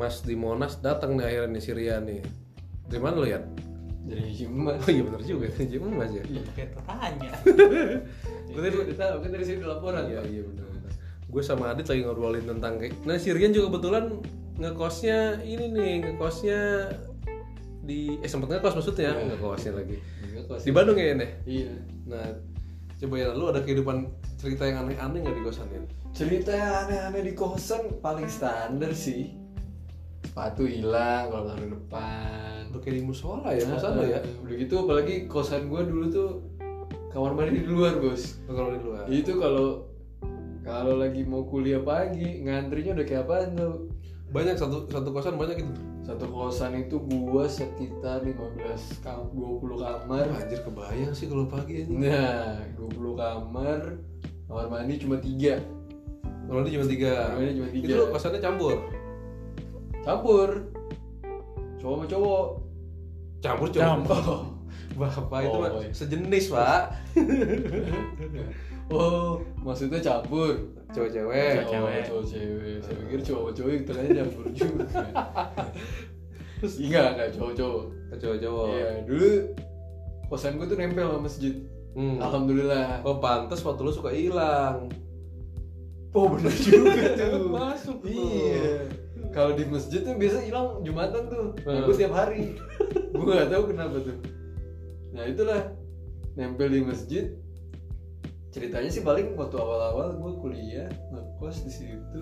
Mas 0.00 0.24
di 0.24 0.32
Monas 0.32 0.80
datang 0.80 1.14
nih 1.14 1.28
akhirnya 1.28 1.52
nih 1.52 1.62
si 1.62 1.70
Rian 1.70 2.08
nih. 2.08 2.24
Dari 2.88 2.98
mana 2.98 3.16
lo 3.16 3.28
ya? 3.28 3.40
Jadi 4.00 4.32
cuma 4.40 4.74
oh 4.74 4.88
iya 4.88 5.02
benar 5.04 5.20
juga 5.22 5.46
jadi 5.52 5.76
emas 5.76 6.10
ya 6.10 6.24
Lu 6.32 6.40
pakai 6.42 6.66
tanya 6.72 7.30
Gue 8.48 8.58
tadi 8.58 8.74
udah 8.74 8.96
tahu 8.96 9.16
kan 9.20 9.30
dari 9.30 9.44
sini 9.44 9.62
laporan. 9.62 10.02
iya 10.08 10.24
iya 10.24 10.42
benar 10.42 10.66
gue 11.30 11.42
sama 11.44 11.70
Adit 11.70 11.86
lagi 11.86 12.02
ngobrolin 12.02 12.42
tentang 12.42 12.74
kayak 12.74 12.96
nah 13.04 13.14
si 13.14 13.30
Rian 13.30 13.54
juga 13.54 13.70
kebetulan 13.70 14.18
ngekosnya 14.58 15.18
ini 15.44 15.70
nih 15.70 15.92
ngekosnya 16.02 16.58
di 17.80 18.18
eh 18.18 18.26
sempet 18.26 18.50
ngekos 18.50 18.74
maksudnya 18.74 19.14
Iya. 19.14 19.24
ngekosnya 19.30 19.72
lagi 19.74 19.96
kok 20.42 20.58
di 20.58 20.72
Bandung 20.74 20.98
ya 20.98 21.14
Nen? 21.14 21.30
Iya. 21.44 21.70
nah 22.04 22.26
coba 22.98 23.14
ya 23.14 23.28
lu 23.30 23.44
ada 23.46 23.62
kehidupan 23.62 24.10
cerita 24.36 24.64
yang 24.64 24.82
aneh-aneh 24.82 25.22
nggak 25.22 25.36
di 25.38 25.44
kosan 25.44 25.68
ya 25.70 25.80
Cerita 26.10 26.50
yang 26.50 26.72
aneh-aneh 26.82 27.22
di 27.22 27.32
kosan 27.32 28.02
paling 28.02 28.26
standar 28.26 28.90
sih. 28.90 29.30
Sepatu 30.30 30.62
hilang 30.62 31.26
kalau 31.26 31.44
taruh 31.50 31.74
depan. 31.74 32.70
udah 32.70 32.78
kayak 32.86 32.96
di 32.96 33.02
musola 33.02 33.50
ya 33.50 33.66
kosan 33.66 33.98
lo 33.98 34.06
ya? 34.06 34.22
Nah, 34.22 34.46
Udah 34.46 34.54
gitu 34.62 34.74
apalagi 34.86 35.14
kosan 35.26 35.66
gua 35.66 35.82
dulu 35.82 36.06
tuh 36.06 36.30
kamar 37.10 37.34
mandi 37.34 37.66
di 37.66 37.66
luar, 37.66 37.98
Bos. 37.98 38.38
kalau 38.46 38.70
di 38.70 38.78
luar. 38.78 39.10
Itu 39.10 39.42
kalau 39.42 39.90
kalau 40.62 41.02
lagi 41.02 41.26
mau 41.26 41.42
kuliah 41.50 41.82
pagi, 41.82 42.46
ngantrinya 42.46 42.94
udah 42.94 43.06
kayak 43.10 43.26
apaan 43.26 43.58
tuh? 43.58 43.90
banyak 44.30 44.54
satu 44.54 44.86
satu 44.86 45.10
kosan 45.10 45.34
banyak 45.34 45.66
itu? 45.66 45.72
Satu 46.06 46.30
kosan 46.30 46.78
itu 46.78 47.02
gua 47.02 47.50
sekitar 47.50 48.22
15 48.22 49.02
kam 49.02 49.34
20 49.34 49.82
kamar. 49.82 50.30
anjir 50.30 50.62
kebayang 50.62 51.10
sih 51.10 51.26
kalau 51.26 51.50
pagi 51.50 51.82
aja 51.82 51.90
Nah, 51.90 52.54
20 52.78 53.18
kamar, 53.18 53.98
kamar 54.46 54.66
mandi 54.70 54.94
cuma 55.02 55.18
tiga. 55.18 55.58
Kalau 56.46 56.62
ini 56.62 56.78
cuma 56.78 56.86
tiga. 56.86 57.34
Kamar 57.34 57.42
mandi 57.42 57.54
cuma 57.58 57.70
tiga. 57.74 57.86
Itu 57.90 58.02
kosannya 58.14 58.38
campur 58.38 58.99
Campur. 60.00 60.48
Cowok 61.76 61.94
sama 61.94 62.06
cowok. 62.06 62.46
campur 63.40 63.68
Campur. 63.70 64.20
Oh. 64.22 64.42
bapak 65.00 65.40
itu 65.40 65.48
Oh, 65.48 65.60
mah 65.62 65.70
iya. 65.80 65.90
sejenis 65.90 66.44
pak 66.50 66.82
Oh, 68.90 69.38
maksudnya 69.56 69.96
campur. 69.98 70.50
cewek-cewek 70.90 71.62
Cewek. 71.62 72.02
Oh, 72.02 72.02
cowok 72.10 72.24
cewek. 72.26 72.76
Saya 72.82 72.94
pikir 72.98 73.20
cowok 73.22 73.50
cowok 73.54 73.70
yang 73.70 73.84
tengahnya 73.86 74.12
campur 74.18 74.44
juga. 74.50 74.82
Terus 76.58 76.74
enggak 76.76 77.06
enggak 77.14 77.28
cowok 77.32 77.52
cowok. 77.54 77.82
cowok-cowok 78.12 78.66
Iya, 78.68 78.88
dulu 79.06 79.30
kosan 80.26 80.58
gue 80.58 80.66
tuh 80.66 80.76
nempel 80.76 81.06
sama 81.06 81.20
masjid. 81.22 81.54
hmm. 81.92 82.18
Alhamdulillah. 82.18 82.88
oh 83.00 83.16
pantas 83.16 83.62
waktu 83.62 83.80
lu 83.80 83.90
suka 83.90 84.10
hilang 84.10 84.90
Oh, 86.10 86.26
bener 86.28 86.50
juga 86.50 87.14
tuh. 87.14 87.46
masuk 87.48 87.96
tuh. 88.02 88.10
Iya. 88.10 88.90
Kalau 89.30 89.52
di 89.52 89.64
masjid 89.64 90.00
tuh 90.00 90.14
biasa 90.14 90.42
hilang 90.42 90.82
Jumatan 90.82 91.22
tuh. 91.26 91.54
Nah, 91.60 91.72
Hmm. 91.72 91.84
gue 91.84 91.94
tiap 91.94 92.12
hari. 92.12 92.58
gue 93.14 93.24
nggak 93.24 93.48
tahu 93.48 93.62
kenapa 93.68 93.96
tuh. 94.00 94.16
Nah, 95.10 95.22
itulah 95.24 95.60
nempel 96.34 96.66
di 96.66 96.80
masjid. 96.80 97.24
Ceritanya 98.50 98.90
sih 98.90 99.00
paling 99.00 99.34
waktu 99.34 99.54
awal-awal 99.54 100.12
gue 100.12 100.32
kuliah 100.40 100.90
ngekos 101.08 101.62
di 101.62 101.72
situ. 101.72 102.20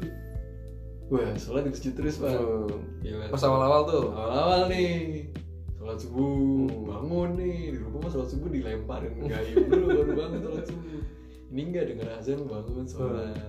Wah, 1.09 1.33
sholat 1.35 1.65
di 1.65 1.73
masjid 1.73 1.93
terus, 1.93 2.21
Pak. 2.21 2.29
Hmm. 2.31 2.69
Gila. 3.01 3.25
pas 3.29 3.41
awal-awal 3.41 3.81
tuh 3.87 4.07
awal-awal 4.11 4.61
nih 4.69 5.25
sholat 5.73 5.97
subuh 5.97 6.29
Hmm. 6.69 6.85
bangun 6.85 7.31
nih 7.35 7.73
di 7.73 7.79
rumah 7.79 7.99
mah 8.03 8.11
sholat 8.11 8.29
subuh 8.29 8.51
dilemparin 8.51 9.15
gayung 9.25 9.67
dulu 9.67 9.87
baru 9.95 10.13
bangun 10.15 10.41
sholat 10.43 10.65
subuh 10.67 11.01
ini 11.49 11.61
enggak 11.65 11.85
denger 11.89 12.09
azan 12.13 12.41
bangun 12.45 12.85
sholat 12.85 13.49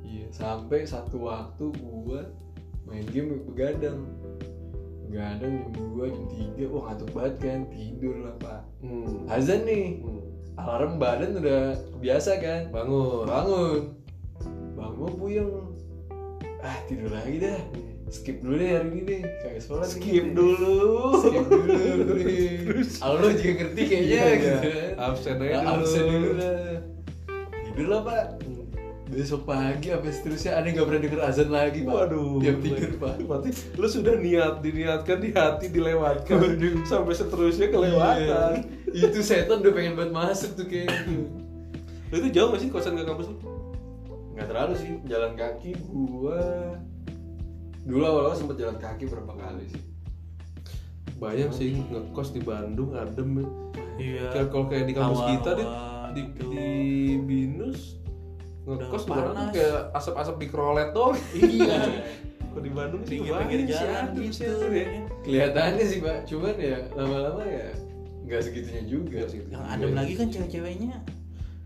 iya 0.00 0.24
sampai 0.30 0.86
satu 0.86 1.26
waktu 1.26 1.68
gua 1.76 2.24
main 2.84 3.04
game 3.08 3.42
begadang. 3.44 4.00
Begadang 5.04 5.54
jam 5.66 5.86
2, 5.98 6.06
jam 6.06 6.26
3 6.56 6.70
wah 6.70 6.82
ngantuk 6.88 7.10
banget 7.10 7.34
kan. 7.38 7.60
Tidur 7.68 8.14
lah 8.22 8.34
pak. 8.38 8.60
Hmm. 8.80 9.26
azan 9.26 9.60
nih. 9.64 9.98
Hmm. 10.00 10.22
alarm 10.56 10.92
badan 10.96 11.40
udah 11.40 11.62
biasa 11.98 12.36
kan. 12.38 12.62
Bangun. 12.68 13.24
Bangun. 13.26 13.80
Bangun 14.74 15.12
puyeng. 15.16 15.50
Ah 16.60 16.76
tidur 16.84 17.08
lagi 17.08 17.40
dah. 17.40 17.60
Skip 18.10 18.42
dulu 18.42 18.58
deh 18.58 18.70
hari 18.70 18.90
ini 18.90 19.00
deh. 19.06 19.22
Kagak 19.40 19.62
sholat 19.62 19.86
nih. 19.86 19.94
skip 19.94 20.26
dulu. 20.34 20.74
Skip 21.16 21.46
dulu. 21.46 21.78
Nih 22.18 22.58
Allah 23.00 23.30
juga 23.32 23.52
ngerti 23.56 23.82
kayaknya 23.86 24.10
Iya, 24.10 24.24
gitu. 24.34 24.48
iya. 24.66 24.84
kan 24.90 25.06
Absen 25.08 25.36
aja 25.38 25.56
dulu. 25.56 25.70
absen 25.70 26.04
dulu. 26.04 26.28
lah 26.34 26.54
tidur 27.64 27.86
lah 27.86 28.00
pak 28.02 28.22
besok 29.10 29.42
pagi 29.42 29.90
apa 29.90 30.06
seterusnya 30.06 30.54
aneh 30.54 30.70
nggak 30.70 30.86
pernah 30.86 31.02
denger 31.02 31.20
azan 31.26 31.50
lagi 31.50 31.82
pak 31.82 31.90
Waduh, 31.92 32.38
tiap 32.38 32.58
tidur 32.62 32.92
pak 32.94 33.14
Berarti 33.26 33.50
lu 33.74 33.86
sudah 33.90 34.14
niat, 34.14 34.54
diniatkan 34.62 35.18
di 35.18 35.30
hati 35.34 35.66
dilewatkan 35.66 36.38
sampai 36.86 37.14
seterusnya 37.18 37.74
kelewatan. 37.74 38.70
Iya. 38.90 39.10
itu 39.10 39.18
setan 39.22 39.66
udah 39.66 39.72
pengen 39.74 39.98
buat 39.98 40.14
masuk 40.14 40.54
tuh 40.54 40.66
kayak 40.70 40.94
gitu 40.94 41.26
Lu 42.10 42.14
itu 42.22 42.28
jauh 42.30 42.50
gak 42.54 42.62
sih 42.62 42.70
kosan 42.70 42.94
ke 42.94 43.02
kampus 43.02 43.30
lu? 43.30 43.38
nggak 44.30 44.46
terlalu 44.46 44.72
sih 44.78 44.90
jalan 45.04 45.36
kaki 45.36 45.76
gua 45.84 46.40
dulu 47.84 48.02
awal-awal 48.06 48.32
sempet 48.32 48.56
jalan 48.56 48.78
kaki 48.80 49.04
berapa 49.04 49.36
kali 49.36 49.68
sih 49.68 49.82
Banyak 51.20 51.52
sih 51.52 51.76
ngekos 51.76 52.32
di 52.32 52.40
Bandung 52.40 52.96
adem. 52.96 53.44
iya 54.00 54.32
kalau 54.48 54.64
kayak 54.64 54.88
di 54.88 54.94
kampus 54.96 55.20
Awal-awal 55.20 55.34
kita 55.36 55.50
di 55.52 55.64
di, 56.10 56.22
gitu. 56.24 56.42
di 56.48 56.68
Binus 57.20 57.99
ngekos 58.62 59.02
beneran 59.04 59.32
panas. 59.32 59.52
kayak 59.52 59.80
asap-asap 59.92 60.36
di 60.36 60.46
krolet 60.46 60.88
doang. 60.90 61.16
iya 61.38 61.78
Kalau 62.42 62.60
di 62.60 62.70
Bandung 62.70 63.02
sih 63.04 63.16
banyak 63.20 63.62
sih 63.62 64.42
gitu 64.42 64.66
ya. 64.68 64.86
kelihatannya 65.22 65.84
sih 65.84 65.98
pak 65.98 66.18
cuman 66.26 66.54
ya 66.56 66.78
lama-lama 66.92 67.42
ya 67.42 67.68
nggak 68.22 68.40
segitunya 68.42 68.82
juga 68.84 69.20
yang 69.26 69.62
adem 69.64 69.90
lagi 69.92 70.12
kan 70.14 70.26
cewek-ceweknya 70.28 70.98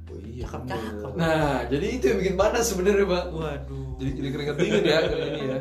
Oh 0.07 0.21
iya, 0.23 0.45
Cakep-cakep. 0.45 1.11
bener. 1.11 1.17
nah 1.17 1.59
jadi 1.67 1.87
itu 1.91 2.05
yang 2.07 2.19
bikin 2.21 2.37
panas 2.37 2.65
sebenarnya 2.67 3.03
pak 3.05 3.25
waduh 3.31 3.87
Jadi 3.97 4.11
jadi 4.13 4.29
keringet 4.29 4.57
dingin 4.57 4.85
ya 4.85 4.99
kayak 5.03 5.27
ini 5.27 5.43
ya. 5.43 5.59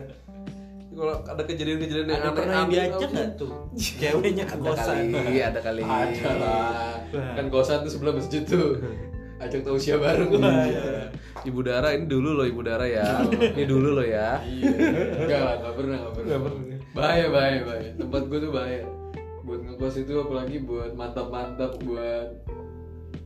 Kalau 0.94 1.16
ada 1.26 1.42
kejadian-kejadian 1.42 2.06
yang 2.06 2.14
ada 2.14 2.28
aneh 2.28 2.38
pernah 2.38 2.62
diajak 2.68 3.10
nggak 3.10 3.30
tuh 3.34 3.54
ceweknya 3.74 4.44
ke 4.44 4.56
kosan 4.60 4.98
ada 5.10 5.60
kali. 5.60 5.82
ada 5.82 6.32
lah 6.36 6.94
Wah. 7.10 7.34
kan 7.34 7.46
kosan 7.48 7.78
tuh 7.82 7.92
sebelah 7.92 8.14
masjid 8.14 8.44
tuh 8.44 8.78
ajak 9.44 9.62
tausiah 9.62 9.98
bareng 9.98 10.30
Wah. 10.34 10.64
iya 10.64 10.84
Ibu 11.44 11.60
Dara 11.62 11.92
ini 11.92 12.06
dulu 12.06 12.30
loh 12.34 12.46
Ibu 12.46 12.62
Dara 12.62 12.86
ya. 12.86 13.20
ini 13.28 13.66
dulu 13.66 13.90
loh 13.94 14.06
ya. 14.06 14.40
iya 14.42 14.70
enggak 15.18 15.40
lah 15.40 15.56
nggak 15.60 15.74
pernah 15.76 15.98
nggak 16.00 16.14
pernah 16.14 16.28
Nggak 16.28 16.42
pernah. 16.42 16.78
bahaya 16.94 17.26
bahaya 17.28 17.60
bahaya 17.64 17.90
tempat 17.94 18.22
gue 18.24 18.40
tuh 18.40 18.52
bahaya 18.52 18.82
buat 19.44 19.60
ngekos 19.62 19.96
itu 20.00 20.14
apalagi 20.16 20.58
buat 20.62 20.92
mantap-mantap 20.94 21.72
buat 21.80 22.28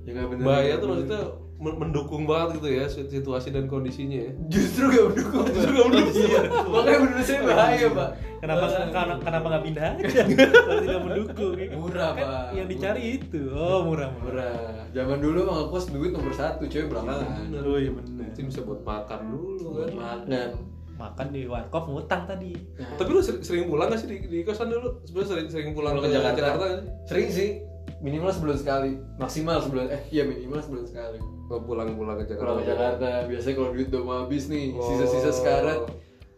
ya 0.01 0.11
nggak 0.11 0.27
bener 0.29 0.43
Bahaya 0.43 0.73
tuh 0.75 0.87
maksudnya 0.89 1.21
men- 1.57 1.77
mendukung 1.79 2.23
banget 2.23 2.57
gitu 2.57 2.69
ya 2.71 2.85
situasi 2.87 3.49
dan 3.49 3.65
kondisinya 3.65 4.17
ya. 4.19 4.31
justru 4.47 4.87
gak 4.87 5.05
mendukung 5.07 5.45
Justru 5.47 5.71
nggak 5.71 5.87
mendukung. 5.87 6.15
iya. 6.23 6.41
makanya 6.65 6.99
menurut 6.99 7.21
saya 7.23 7.39
bahaya 7.43 7.87
pak 7.91 8.09
kenapa 8.37 8.65
kenapa 8.87 9.13
kenapa 9.19 9.45
nggak 9.47 9.63
pindah 9.65 9.83
aja 9.91 10.21
kalau 10.65 10.79
tidak 10.79 10.99
mendukung 11.03 11.53
ya? 11.55 11.67
Murah, 11.75 12.09
kan 12.11 12.23
Pak. 12.23 12.45
yang 12.55 12.67
dicari 12.67 13.01
itu 13.15 13.41
oh 13.51 13.79
murah 13.83 14.09
murah 14.15 14.53
murah 14.55 14.76
zaman 14.89 15.17
dulu 15.17 15.39
mah 15.43 15.55
ngekos 15.61 15.85
duit 15.89 16.11
nomor 16.11 16.31
satu 16.31 16.63
cewek 16.63 16.87
belakangan 16.87 17.51
oh 17.57 17.75
iya 17.75 17.89
benar 17.89 18.27
Itu 18.29 18.39
bisa 18.45 18.61
buat 18.61 18.81
makan 18.81 19.19
dulu 19.27 19.65
buat 19.73 19.89
kan. 19.89 19.97
makan 19.97 20.49
makan 20.93 21.27
di 21.29 21.41
warkop 21.43 21.83
ngutang 21.85 22.25
tadi 22.25 22.57
Tapi 22.97 23.09
lu 23.09 23.21
sering, 23.21 23.65
pulang 23.65 23.87
gak 23.87 23.99
sih 23.99 24.07
di, 24.07 24.17
di 24.23 24.39
kosan 24.41 24.67
dulu? 24.67 24.97
Sebenarnya 25.03 25.29
sering 25.29 25.47
sering 25.47 25.67
pulang 25.71 25.93
Pulang 25.93 26.03
ke 26.03 26.09
ke 26.09 26.15
Jakarta. 26.15 26.37
Jakarta 26.37 26.65
sering 27.05 27.27
sih 27.29 27.49
minimal 27.97 28.29
sebulan 28.29 28.57
sekali 28.57 28.91
maksimal 29.15 29.57
sebulan 29.59 29.85
eh 29.89 30.01
iya 30.11 30.23
minimal 30.23 30.59
sebulan 30.59 30.85
sekali 30.85 31.19
Oh, 31.47 31.63
pulang-pulang 31.63 32.19
ke 32.19 32.27
Jakarta. 32.27 32.43
pulang 32.43 32.57
ke 32.59 32.65
Jakarta 32.67 33.09
biasanya 33.23 33.55
kalau 33.55 33.69
duit 33.71 33.87
udah 33.87 34.01
mau 34.01 34.15
habis 34.21 34.43
nih 34.47 34.65
Oh. 34.69 34.83
sisa-sisa 34.83 35.31
sekarat 35.31 35.79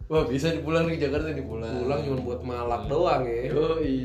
wah 0.06 0.24
bisa 0.24 0.50
dipulang 0.50 0.86
nih 0.86 0.94
ke 0.94 1.02
Jakarta 1.02 1.26
nih 1.28 1.42
pulang 1.42 1.72
Pulang 1.80 2.00
cuma 2.00 2.18
buat 2.20 2.40
malak 2.40 2.82
doang 2.86 3.22
ya. 3.24 3.40
Yoi. 3.48 3.96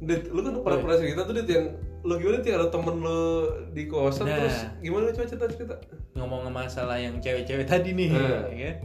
Dit, 0.00 0.22
lu 0.26 0.40
kan 0.40 0.58
pernah 0.58 0.78
pernah 0.80 0.96
cerita 0.96 1.22
tuh 1.22 1.34
Dit 1.36 1.46
yang 1.46 1.66
lu 2.02 2.14
gimana 2.16 2.38
Dit 2.38 2.50
ada 2.50 2.66
temen 2.66 2.96
lu 2.98 3.22
di 3.70 3.86
kosan 3.86 4.26
Nah. 4.26 4.36
terus 4.36 4.58
gimana 4.78 5.10
coba 5.10 5.24
cerita 5.24 5.46
cerita? 5.48 5.76
ngomong 6.12 6.46
masalah 6.48 6.96
yang 6.96 7.16
cewek-cewek 7.16 7.64
tadi 7.64 7.90
nih 7.92 8.10
Hmm. 8.10 8.50
ya 8.50 8.64
kan? 8.64 8.76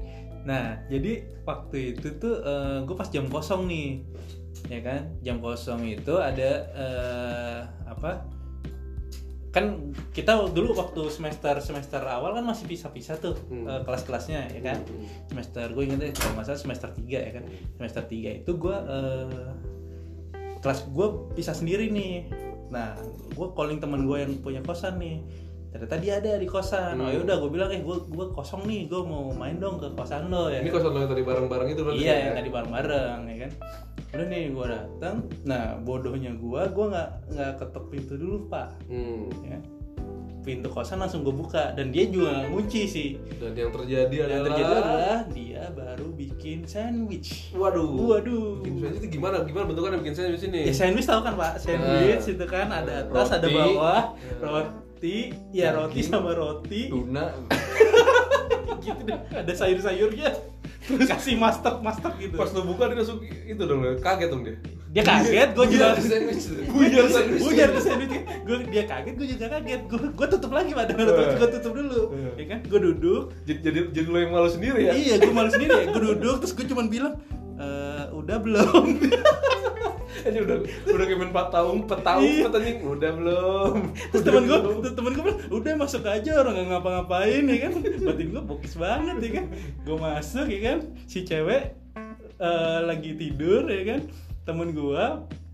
nah 0.44 0.66
jadi 0.88 1.12
waktu 1.44 1.78
itu 1.94 2.08
tuh 2.16 2.40
gue 2.82 2.96
pas 2.96 3.08
jam 3.08 3.26
kosong 3.26 3.66
nih 3.66 4.06
ya 4.66 4.80
kan 4.80 5.12
jam 5.20 5.38
kosong 5.38 5.84
itu 5.84 6.14
ada 6.14 6.50
eh, 6.72 7.60
apa 7.86 8.24
kan 9.48 9.90
kita 10.14 10.38
dulu 10.48 10.72
waktu 10.74 11.10
semester 11.10 11.58
semester 11.58 12.00
awal 12.00 12.32
kan 12.32 12.46
masih 12.46 12.64
pisah-pisah 12.66 13.18
tuh 13.18 13.34
Hmm. 13.44 13.66
eh, 13.66 13.82
kelas-kelasnya 13.82 14.54
ya 14.54 14.62
kan 14.64 14.78
Hmm. 14.80 15.04
semester 15.28 15.66
gue 15.68 15.84
inget 15.84 16.00
deh 16.00 16.12
kalau 16.12 16.32
nggak 16.34 16.46
salah 16.46 16.62
semester 16.62 16.90
3 16.92 17.18
ya 17.20 17.32
kan 17.34 17.44
semester 17.74 18.04
3 18.06 18.38
itu 18.38 18.52
gue 18.54 18.76
eh, 18.78 19.52
kelas 20.58 20.80
gue 20.88 21.08
pisah 21.34 21.54
sendiri 21.54 21.90
nih 21.90 22.14
nah 22.68 22.96
gue 23.30 23.48
calling 23.52 23.78
teman 23.78 24.04
gue 24.04 24.18
yang 24.18 24.34
punya 24.38 24.62
kosan 24.62 24.98
nih. 24.98 25.24
Ternyata 25.68 25.96
dia 25.98 26.14
ada 26.18 26.32
di 26.36 26.46
kosan. 26.46 26.96
Oh 26.96 27.06
Hmm. 27.06 27.14
yaudah 27.14 27.36
gue 27.38 27.50
bilang 27.50 27.70
eh 27.70 27.80
gue 27.80 27.98
gue 28.08 28.26
kosong 28.32 28.64
nih 28.64 28.86
gue 28.86 28.98
mau 29.00 29.30
main 29.32 29.56
dong 29.56 29.78
ke 29.78 29.92
kosan 29.92 30.28
lo 30.28 30.48
ya 30.48 30.60
Ini 30.60 30.70
kosan 30.70 30.90
lu 30.90 31.00
yang 31.00 31.12
tadi 31.12 31.24
bareng-bareng 31.24 31.68
itu 31.70 31.82
berarti 31.82 32.00
iya 32.00 32.08
ya? 32.10 32.24
yang 32.24 32.36
tadi 32.36 32.50
bareng 32.50 32.72
bareng 32.72 33.20
ya 33.26 33.36
kan. 33.46 33.52
Udah 34.08 34.26
nih 34.26 34.44
gue 34.50 34.66
datang 34.66 35.16
nah 35.44 35.64
bodohnya 35.78 36.32
gue 36.34 36.62
gue 36.66 36.86
nggak 36.88 37.10
nggak 37.30 37.52
ketok 37.58 37.86
pintu 37.88 38.14
dulu 38.16 38.48
pak. 38.48 38.68
Hmm. 38.88 39.28
ya 39.44 39.60
pintu 40.48 40.68
kosan 40.68 40.98
langsung 40.98 41.22
gue 41.22 41.34
buka 41.34 41.72
dan 41.72 41.92
dia 41.92 42.08
juga 42.08 42.32
nggak 42.34 42.50
ngunci 42.50 42.82
sih 42.86 43.10
Dan 43.36 43.52
yang 43.52 43.68
terjadi 43.70 44.16
yang 44.16 44.28
adalah 44.32 44.46
terjadi 44.48 44.74
adalah 44.74 45.20
dia 45.30 45.64
baru 45.70 46.08
bikin 46.10 46.64
sandwich 46.64 47.52
Waduh. 47.52 47.92
waduh 48.08 48.48
Bikin 48.58 48.80
sandwich 48.80 49.02
itu 49.02 49.10
gimana? 49.14 49.44
Gimana 49.44 49.64
bentukannya 49.66 50.00
bikin 50.00 50.16
sandwich 50.16 50.46
ini? 50.46 50.62
ya 50.64 50.74
sandwich 50.74 51.04
tahu 51.04 51.20
kan 51.20 51.36
pak 51.36 51.54
sandwich 51.58 52.24
Nah. 52.24 52.34
itu 52.34 52.46
kan 52.46 52.68
ada 52.70 52.94
atas 53.04 53.28
ada 53.30 53.44
Roti. 53.44 53.54
bawah 53.54 54.04
Ya. 54.16 54.36
roti 54.42 55.18
ya 55.52 55.68
roti 55.74 56.00
sama 56.02 56.32
roti 56.32 56.82
tuna 56.88 57.36
gitu 58.80 59.02
deh 59.04 59.20
ada 59.30 59.54
sayur-sayurnya 59.54 60.30
terus 60.80 61.06
kasih 61.06 61.36
master 61.36 61.78
master 61.80 62.16
gitu 62.16 62.34
Pas 62.34 62.48
lu 62.50 62.64
buka 62.66 62.88
dia 62.88 62.96
langsung 62.96 63.20
itu 63.20 63.60
dong, 63.60 63.84
kaget 63.98 64.30
dong 64.30 64.42
dia. 64.42 64.56
Dia 64.88 65.04
kaget 65.04 65.50
gue 65.52 65.66
juga 65.68 65.88
Buyar 66.72 67.08
sandwich 67.12 67.42
Buyar 67.44 67.72
sandwich. 67.76 68.14
gue 68.48 68.58
dia 68.72 68.84
kaget 68.88 69.14
gue 69.20 69.28
juga 69.36 69.46
kaget. 69.60 69.82
Gue 69.92 70.00
gue 70.16 70.28
tutup 70.32 70.52
lagi 70.56 70.72
terus 70.72 71.36
gue 71.36 71.50
tutup 71.60 71.74
dulu. 71.76 72.02
Iya. 72.16 72.30
ya 72.34 72.46
kan? 72.56 72.60
Gue 72.66 72.80
duduk. 72.80 73.24
Jadi 73.44 73.60
jadi, 73.60 73.80
jadi 73.92 74.08
lo 74.08 74.18
yang 74.24 74.32
malu 74.32 74.50
sendiri 74.50 74.80
ya? 74.88 74.94
iya 74.96 75.16
gue 75.20 75.34
malu 75.36 75.50
sendiri. 75.52 75.74
Ya 75.76 75.86
gue 75.92 76.04
duduk 76.16 76.36
terus 76.40 76.54
gue 76.56 76.66
cuma 76.72 76.88
bilang 76.88 77.20
"Eh, 77.58 78.04
udah 78.16 78.38
belum. 78.40 78.86
Aja 80.28 80.40
udah 80.42 80.58
udah 80.66 81.06
kayak 81.06 81.20
main 81.20 81.32
tahun, 81.32 81.78
petau, 81.86 82.20
Iya. 82.20 82.50
petanying 82.50 82.80
udah 82.84 83.12
belum. 83.22 83.74
terus 84.12 84.24
temen 84.26 84.44
gue 84.50 84.60
temen 84.92 85.12
gue 85.14 85.24
bilang 85.24 85.40
udah 85.54 85.72
masuk 85.78 86.04
aja 86.04 86.32
orang 86.42 86.58
nggak 86.58 86.68
ngapa-ngapain 86.74 87.44
ya 87.46 87.58
kan? 87.70 87.74
Batin 88.02 88.28
gue 88.34 88.42
bokis 88.42 88.76
banget 88.82 89.18
ya 89.22 89.30
kan? 89.40 89.46
Gue 89.86 89.98
masuk 90.00 90.48
ya 90.50 90.60
kan? 90.64 90.78
Si 91.06 91.22
cewek 91.22 91.64
eh, 92.42 92.80
lagi 92.82 93.12
tidur 93.14 93.70
ya 93.70 93.84
kan 93.94 94.02
temen 94.48 94.72
gue 94.72 95.04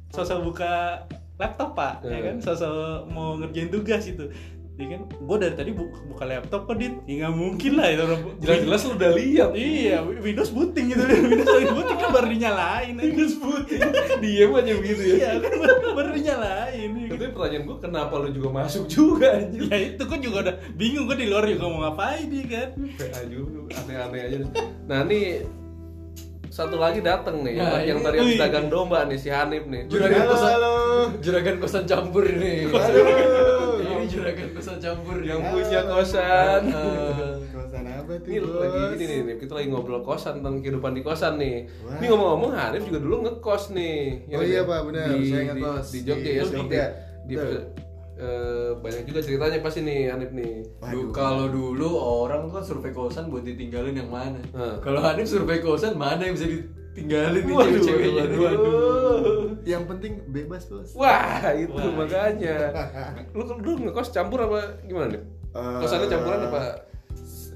sosok 0.08 0.40
buka 0.44 1.02
laptop 1.36 1.74
pak 1.74 2.06
ya 2.06 2.20
kan 2.24 2.36
Hmm. 2.38 2.46
sosok 2.46 3.10
mau 3.10 3.34
ngerjain 3.36 3.68
tugas 3.68 4.06
itu 4.06 4.30
ya 4.74 4.86
kan 4.88 5.02
gue 5.06 5.38
dari 5.40 5.54
tadi 5.54 5.70
buka, 5.70 6.02
buka 6.04 6.24
laptop 6.24 6.66
kok 6.66 6.76
dit 6.76 6.94
ya 7.04 7.14
nggak 7.20 7.36
mungkin 7.36 7.72
lah 7.74 7.88
itu 7.88 8.04
Jelas-jelas 8.42 8.82
lu 8.84 8.92
udah 8.96 9.12
lihat. 9.12 9.50
iya 9.54 9.98
Windows 10.02 10.50
booting 10.50 10.86
gitu 10.88 11.04
Windows 11.30 11.46
lagi 11.48 11.68
booting 11.70 11.98
kan 12.00 12.10
baru 12.10 12.28
dinyalain 12.28 12.94
Windows 12.96 13.36
booting 13.36 13.82
Diem 14.24 14.50
aja 14.52 14.72
begitu 14.74 15.02
ya. 15.04 15.14
iya 15.16 15.30
kan 15.38 15.52
baru, 15.56 15.74
baru 15.94 16.10
dinyalain 16.12 16.90
ya 16.90 17.06
kan. 17.06 17.10
Tapi 17.14 17.26
pertanyaan 17.32 17.64
gua 17.64 17.78
kenapa 17.80 18.14
lu 18.16 18.30
juga 18.32 18.50
masuk 18.52 18.84
juga 18.88 19.28
anjir? 19.36 19.62
ya 19.64 19.78
itu 19.88 20.04
kan 20.04 20.20
juga 20.20 20.38
udah 20.42 20.56
bingung 20.74 21.06
gue 21.06 21.18
di 21.18 21.28
luar 21.28 21.46
juga 21.46 21.66
mau 21.68 21.80
ngapain 21.84 22.26
dia 22.26 22.46
kan 22.48 22.70
PA 22.96 23.22
juga 23.26 23.58
aneh-aneh 23.76 24.22
aja. 24.24 24.38
Nah, 24.84 25.00
nih 25.04 25.26
satu 26.53 26.77
lagi 26.77 27.01
datang 27.01 27.41
nih 27.41 27.57
Nah, 27.57 27.81
yang, 27.81 27.98
yang 27.98 28.00
tadi 28.05 28.17
wih. 28.22 28.38
dagang 28.38 28.69
domba 28.69 29.10
nih 29.10 29.17
si 29.17 29.25
Hanif 29.27 29.65
nih. 29.65 29.89
juragan 29.89 30.22
Halo, 30.22 30.29
kosan 30.29 30.51
halo. 30.53 30.74
juragan 31.17 31.55
kosan 31.57 31.83
campur 31.83 32.24
ini 32.24 32.69
Aduh. 32.69 33.81
ini 33.81 34.05
juragan 34.05 34.50
kosan 34.53 34.77
campur 34.77 35.17
yang 35.19 35.41
nih. 35.41 35.50
punya 35.50 35.81
kosan. 35.83 36.62
Kosan 37.50 37.83
apa 37.88 38.12
tuh? 38.15 38.29
Ini 38.29 38.38
bos? 38.39 38.53
lagi 38.55 38.79
ini 38.93 39.03
nih, 39.03 39.19
nih, 39.24 39.36
kita 39.39 39.51
lagi 39.51 39.67
ngobrol 39.67 40.01
kosan 40.01 40.33
tentang 40.39 40.62
kehidupan 40.62 40.93
di 40.93 41.01
kosan 41.01 41.33
nih. 41.36 41.57
Wah. 41.81 41.98
Ini 41.98 42.05
ngomong-ngomong 42.07 42.51
Hanif 42.53 42.81
juga 42.86 43.00
dulu 43.01 43.15
ngekos 43.24 43.63
nih. 43.72 43.98
Ya 44.27 44.36
Oh 44.36 44.43
iya, 44.43 44.55
ya? 44.55 44.62
Pak, 44.63 44.79
benar. 44.86 45.05
Di, 45.10 45.19
Saya 45.25 45.41
di- 45.41 45.48
ngekos 45.50 45.86
di 45.88 46.00
Jogja 46.00 46.22
di 46.22 46.29
ya, 46.29 46.43
Jogja. 46.43 46.53
seperti 46.53 46.77
di, 47.24 47.33
Eh, 48.13 48.72
banyak 48.77 49.10
juga 49.10 49.25
ceritanya 49.25 49.58
pasti 49.60 49.82
nih 49.82 50.13
Hanif 50.13 50.29
nih. 50.29 50.62
Duh, 50.86 51.10
kalau 51.10 51.50
dulu 51.50 51.98
orang 51.98 52.46
kan 52.48 52.62
survei 52.62 52.93
kosan 52.93 53.34
buat 53.34 53.41
ditinggalin 53.41 53.98
yang 53.98 54.08
mana? 54.08 54.38
Hmm. 54.53 54.77
Kalau 54.79 55.01
Hanif 55.01 55.25
survei 55.25 55.58
kosan 55.60 55.98
mana 55.98 56.22
yang 56.22 56.38
bisa 56.38 56.46
ditinggalin 56.46 57.41
nih 57.41 57.53
Waduh, 57.58 57.70
cewek-ceweknya? 57.82 58.13
waduh, 58.13 58.29
nih? 58.29 58.38
waduh. 58.38 59.41
Yang 59.65 59.84
penting 59.89 60.13
bebas 60.29 60.63
bos. 60.70 60.93
Wah, 60.93 61.41
itu 61.58 61.74
Wah, 61.74 61.93
makanya. 61.98 62.58
Lu 63.36 63.43
lu 63.50 63.72
ngekos 63.82 64.13
campur 64.13 64.46
apa 64.46 64.77
gimana 64.86 65.17
nih? 65.17 65.22
Eh, 65.53 65.77
Kosannya 65.82 66.05
campuran 66.05 66.39
apa? 66.53 66.62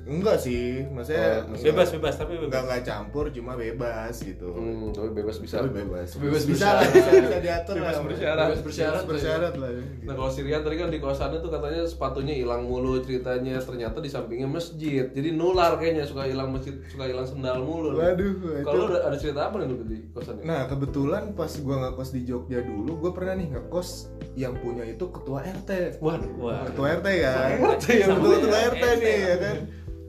Enggak 0.08 0.40
sih, 0.40 0.88
maksudnya 0.88 1.44
Oh, 1.44 1.52
enggak- 1.52 1.64
bebas 1.68 1.88
bebas 1.92 2.14
tapi 2.16 2.32
Enggak 2.34 2.48
bebas 2.48 2.64
enggak 2.64 2.82
campur, 2.82 3.26
cuma 3.30 3.52
bebas 3.54 4.16
gitu. 4.18 4.48
Hmm, 4.50 4.90
tapi 4.90 5.10
bebas 5.12 5.36
bisa. 5.38 5.60
Tapi 5.60 5.72
bebas. 5.76 6.08
Bebas 6.16 6.44
bisa 6.44 6.48
bersyarat. 6.48 6.80
lah, 6.80 6.88
bisa, 6.90 7.10
bisa 7.22 7.38
diatur 7.38 7.74
Bebas 7.76 7.92
lah. 7.94 8.04
bersyarat. 8.04 8.46
Bebas 8.48 8.62
bersyarat. 8.64 8.94
Bebas 8.96 9.10
bersyarat 9.12 9.54
lah. 9.54 9.70
ya, 9.70 9.82
gitu. 9.84 10.04
Nah 10.04 10.14
kalau 10.16 10.30
si 10.30 10.40
Rian 10.42 10.62
tadi 10.62 10.76
kan 10.76 10.88
di 10.88 11.00
kosannya 11.00 11.40
tuh 11.40 11.52
katanya 11.52 11.82
sepatunya 11.84 12.34
hilang 12.34 12.64
mulu 12.64 12.94
ceritanya 13.00 13.56
ternyata 13.60 13.98
di 13.98 14.08
sampingnya 14.08 14.48
masjid 14.48 15.04
jadi 15.08 15.30
nular 15.32 15.76
kayaknya 15.76 16.04
suka 16.04 16.24
hilang 16.24 16.50
masjid 16.50 16.80
suka 16.88 17.04
hilang 17.06 17.28
sendal 17.28 17.60
mulu. 17.60 17.94
Waduh, 17.94 18.64
Kalau 18.64 18.88
ada, 18.88 19.04
ada 19.04 19.18
cerita 19.18 19.46
apa 19.46 19.60
nih 19.60 19.68
lu 19.68 19.84
di 19.84 20.00
kosannya? 20.10 20.42
Nah 20.42 20.62
kebetulan 20.66 21.34
pas 21.34 21.52
gua 21.58 21.76
ngekos 21.84 22.10
di 22.10 22.22
Jogja 22.24 22.60
dulu, 22.62 22.96
gua 22.98 23.12
pernah 23.12 23.36
nih 23.36 23.48
ngekos 23.50 23.90
yang 24.34 24.56
punya 24.56 24.84
itu 24.84 25.04
ketua 25.06 25.44
RT. 25.44 26.00
Waduh, 26.00 26.32
Wah. 26.38 26.64
Ketua 26.66 26.88
RT 26.96 27.08
kan. 27.18 27.36
Ketua 27.52 27.74
RT 27.74 27.88
yang 27.92 28.10
Ketua, 28.10 28.22
punya 28.22 28.38
ketua 28.40 28.60
RT 28.66 28.78
RT, 28.80 28.96
nih 28.98 29.18
ya 29.20 29.36
kan. 29.38 29.58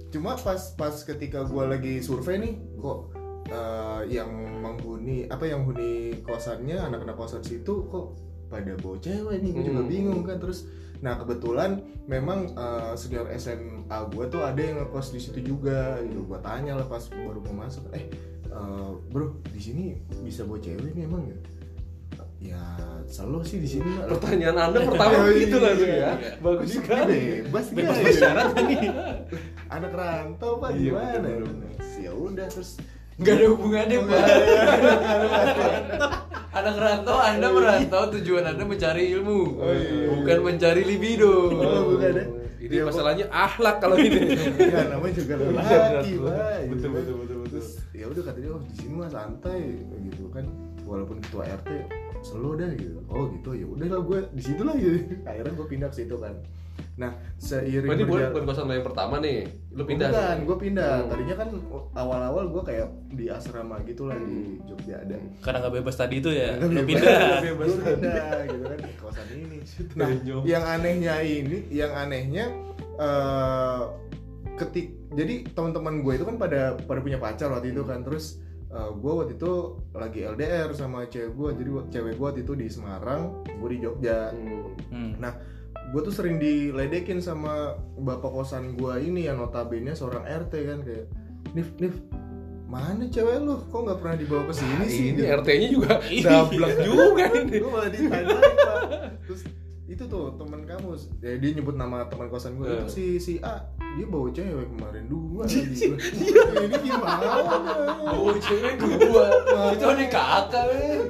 Cuma 0.09 0.35
pas 0.35 0.57
pas 0.73 0.95
ketika 0.95 1.45
gua 1.45 1.69
lagi 1.69 2.01
survei 2.01 2.37
nih, 2.37 2.55
kok 2.75 3.13
eh, 3.47 4.01
yang 4.11 4.29
menghuni 4.59 5.25
apa 5.27 5.45
yang 5.45 5.63
huni 5.63 5.93
kosannya 6.21 6.77
anak-anak 6.79 7.15
kosan 7.15 7.41
situ 7.41 7.85
kok 7.87 8.17
pada 8.47 8.73
bawa 8.77 8.97
cewek 8.99 9.39
nih, 9.39 9.51
gue 9.51 9.65
juga 9.67 9.83
Hmm. 9.83 9.91
bingung 9.91 10.23
kan 10.23 10.37
terus. 10.37 10.65
Nah 10.99 11.15
kebetulan 11.15 11.79
memang 12.05 12.49
eh, 12.51 12.93
senior 12.95 13.29
SMA 13.35 13.85
gua 14.09 14.25
tuh 14.27 14.43
ada 14.43 14.59
yang 14.59 14.81
ngekos 14.81 15.13
di 15.13 15.21
situ 15.21 15.41
juga, 15.47 16.01
gitu. 16.03 16.25
Gua 16.25 16.41
tanya 16.41 16.73
lah 16.75 16.85
pas 16.85 17.05
baru 17.07 17.41
mau 17.43 17.63
masuk, 17.63 17.85
eh 17.93 18.09
eh, 18.45 18.91
bro 19.09 19.37
di 19.47 19.61
sini 19.61 19.85
bisa 20.21 20.43
bawa 20.43 20.57
cewek 20.59 20.93
nih 20.93 21.05
emang 21.05 21.25
ya? 21.25 21.39
Ya 22.39 22.63
selalu 23.05 23.43
sih 23.43 23.59
di 23.59 23.67
sini. 23.69 23.99
Pertanyaan 23.99 24.71
anda 24.71 24.79
pertama 24.81 25.11
Oh, 25.19 25.31
gitu 25.35 25.59
lah 25.59 25.75
tuh 25.75 25.87
iya. 25.87 25.99
ya. 25.99 26.13
Bagus 26.39 26.71
Ini 26.71 26.77
sekali. 26.79 27.19
bebas 27.43 27.67
bebas 27.75 27.99
ya. 27.99 28.31
nih 28.55 28.79
anak 29.69 29.93
rantau 29.93 30.53
pak. 30.59 30.71
Iya, 30.75 30.93
gimana? 30.93 31.29
betul-betul. 31.29 32.01
ya 32.01 32.13
udah 32.15 32.47
terus 32.49 32.71
Gak 33.19 33.35
ada 33.35 33.47
hubungannya 33.51 33.99
pak. 34.07 34.27
Anak 36.55 36.77
rantau 36.79 37.19
anda 37.19 37.49
merantau 37.51 38.03
tujuan 38.15 38.47
anda 38.47 38.63
mencari 38.63 39.11
ilmu. 39.11 39.41
Oh, 39.59 39.75
iya. 39.75 40.07
Bukan 40.15 40.39
mencari 40.47 40.83
libido. 40.87 41.51
Oh, 41.51 41.83
bukan 41.95 42.13
ya? 42.15 42.25
Ini 42.59 42.75
Iya, 42.79 42.83
masalahnya 42.87 43.27
akhlak 43.31 43.79
kalau 43.79 43.95
ini. 43.99 44.35
ya 44.75 44.91
namanya 44.91 45.15
juga 45.15 45.35
lelaki 45.39 46.19
Betul, 46.19 46.27
pak. 46.27 46.35
betul, 46.35 46.59
gitu 46.59 46.87
betul, 46.91 46.91
betul, 46.91 47.15
betul. 47.23 47.39
terus 47.49 47.69
ya 47.95 48.05
udah 48.11 48.23
kata 48.27 48.39
dia 48.39 48.51
oh 48.51 48.63
di 48.67 48.75
sini 48.75 48.93
mah 48.99 49.11
santai 49.11 49.61
gitu 50.11 50.25
kan. 50.31 50.45
Walaupun 50.83 51.17
ketua 51.23 51.43
RT 51.47 51.71
selalu 52.23 52.51
dah 52.59 52.71
gitu. 52.75 52.99
Oh 53.11 53.25
gitu 53.31 53.51
ya 53.55 53.67
udah 53.67 53.87
lah 53.89 54.01
gue 54.03 54.19
di 54.35 54.43
situ 54.43 54.63
lah 54.63 54.75
gitu. 54.75 54.99
Akhirnya 55.23 55.53
gue 55.55 55.67
pindah 55.67 55.89
ke 55.91 55.97
situ 56.03 56.17
kan 56.19 56.35
nah 56.95 57.11
seiring 57.37 57.87
Berarti 57.87 58.03
bukan 58.03 58.11
berjalan- 58.13 58.33
bukan 58.33 58.45
kosan 58.45 58.65
lo 58.65 58.73
yang 58.73 58.83
pertama 58.85 59.15
nih. 59.19 59.39
Lu 59.71 59.83
pindah. 59.85 60.09
Bukan, 60.09 60.37
gue 60.43 60.57
pindah. 60.61 60.93
Hmm. 60.97 61.09
Tadinya 61.09 61.37
kan 61.37 61.49
awal-awal 61.95 62.45
gue 62.49 62.63
kayak 62.65 62.87
di 63.09 63.25
asrama 63.29 63.77
gitu 63.83 64.03
lah 64.05 64.19
di 64.19 64.59
Jogja 64.65 64.99
ada. 64.99 65.17
karena 65.39 65.59
nggak 65.61 65.75
bebas 65.77 65.95
tadi 65.95 66.15
itu 66.17 66.31
ya 66.31 66.59
lu 66.59 66.67
bebas, 66.69 66.87
pindah 66.89 67.15
nggak 67.15 67.45
bebas 67.47 67.67
Gua 67.69 67.79
pindah 67.85 68.35
gitu 68.45 68.65
kan 68.65 68.79
kosan 68.99 69.27
ini. 69.31 69.59
Nah, 69.95 70.09
yang 70.43 70.65
anehnya 70.65 71.15
ini, 71.21 71.59
yang 71.69 71.93
anehnya 71.93 72.45
eh 72.99 73.83
ketik 74.55 74.87
jadi 75.09 75.47
teman-teman 75.49 76.03
gue 76.03 76.13
itu 76.13 76.25
kan 76.25 76.35
pada 76.35 76.75
pada 76.77 76.99
punya 76.99 77.17
pacar 77.17 77.47
waktu 77.49 77.71
itu 77.71 77.83
kan 77.83 78.03
terus 78.03 78.43
gue 78.69 79.13
waktu 79.15 79.33
itu 79.33 79.53
lagi 79.93 80.27
LDR 80.27 80.69
sama 80.73 81.07
cewek 81.07 81.31
gue 81.31 81.49
jadi 81.57 81.71
cewek 81.89 82.13
gue 82.13 82.27
waktu 82.27 82.43
itu 82.43 82.53
di 82.53 82.67
Semarang 82.67 83.23
gue 83.47 83.69
di 83.71 83.79
Jogja 83.79 84.29
Hmm. 84.29 84.67
Hmm. 84.91 85.13
Nah, 85.17 85.33
gue 85.89 86.01
tuh 86.03 86.13
sering 86.13 86.37
diledekin 86.37 87.19
sama 87.19 87.73
bapak 87.97 88.29
kosan 88.29 88.75
gue 88.75 88.95
ini 89.01 89.25
yang 89.25 89.37
notabene 89.37 89.93
seorang 89.93 90.21
RT 90.23 90.53
kan 90.63 90.79
kayak, 90.83 91.07
Nif, 91.51 91.69
Nif, 91.79 91.97
mana 92.65 93.05
cewek 93.05 93.41
lu? 93.41 93.57
Kok 93.65 93.81
nggak 93.83 93.99
pernah 93.99 94.17
dibawa 94.17 94.43
ke 94.45 94.55
sini 94.55 94.85
sih? 94.85 95.05
Ini 95.07 95.17
Gitu. 95.17 95.33
RT-nya 95.35 95.69
juga 95.71 95.93
Iya. 96.13 96.23
dablek 96.27 96.75
juga 96.83 97.25
ini. 97.41 97.57
Gue 97.57 97.71
malah 97.71 97.89
ditanyain 97.89 98.27
pak. 98.29 98.81
Terus 99.25 99.43
itu 99.89 100.05
tuh 100.05 100.37
teman 100.37 100.61
kamu, 100.63 100.93
ya, 101.19 101.33
dia 101.35 101.51
nyebut 101.51 101.73
nama 101.73 102.05
teman 102.05 102.29
kosan 102.29 102.61
gue 102.61 102.69
Eh. 102.69 102.77
itu 102.77 102.87
si 102.93 103.05
si 103.17 103.33
A, 103.41 103.65
dia 103.97 104.05
bawa 104.05 104.29
cewek 104.29 104.69
kemarin 104.69 105.09
dua 105.09 105.43
lagi. 105.49 105.65
Gua, 105.89 105.97
ini 106.61 106.77
gimana? 106.79 107.27
Oh 108.13 108.37
cewek 108.37 108.77
dua 108.77 109.25
Itu 109.73 109.85
ada 109.87 110.05
kakak 110.05 110.65
eh. 110.69 111.01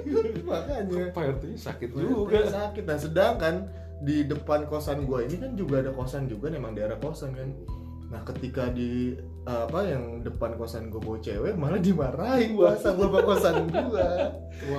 Makanya. 0.41 1.11
Pak 1.11 1.23
RT-nya 1.35 1.59
sakit 1.59 1.89
juga 1.91 2.07
juga. 2.07 2.39
sakit 2.47 2.85
nah 2.87 2.95
sedangkan 2.97 3.55
di 3.99 4.27
depan 4.27 4.67
kosan 4.71 5.05
gue 5.05 5.27
ini 5.27 5.37
kan 5.43 5.53
juga 5.59 5.83
ada 5.83 5.91
kosan 5.91 6.31
juga 6.31 6.51
memang 6.51 6.75
daerah 6.75 6.99
kosan 6.99 7.35
kan 7.35 7.51
Nah 8.09 8.25
ketika 8.25 8.73
di 8.73 9.13
eh, 9.45 9.63
apa 9.69 9.85
yang 9.85 10.25
depan 10.25 10.57
kosan 10.57 10.89
gue 10.89 10.97
bawa 10.97 11.21
cewek 11.21 11.53
malah 11.61 11.77
dimarahin 11.77 12.57
gua 12.57 12.73
sama 12.81 13.05
bapak 13.05 13.23
kosan 13.29 13.69
gua. 13.69 14.33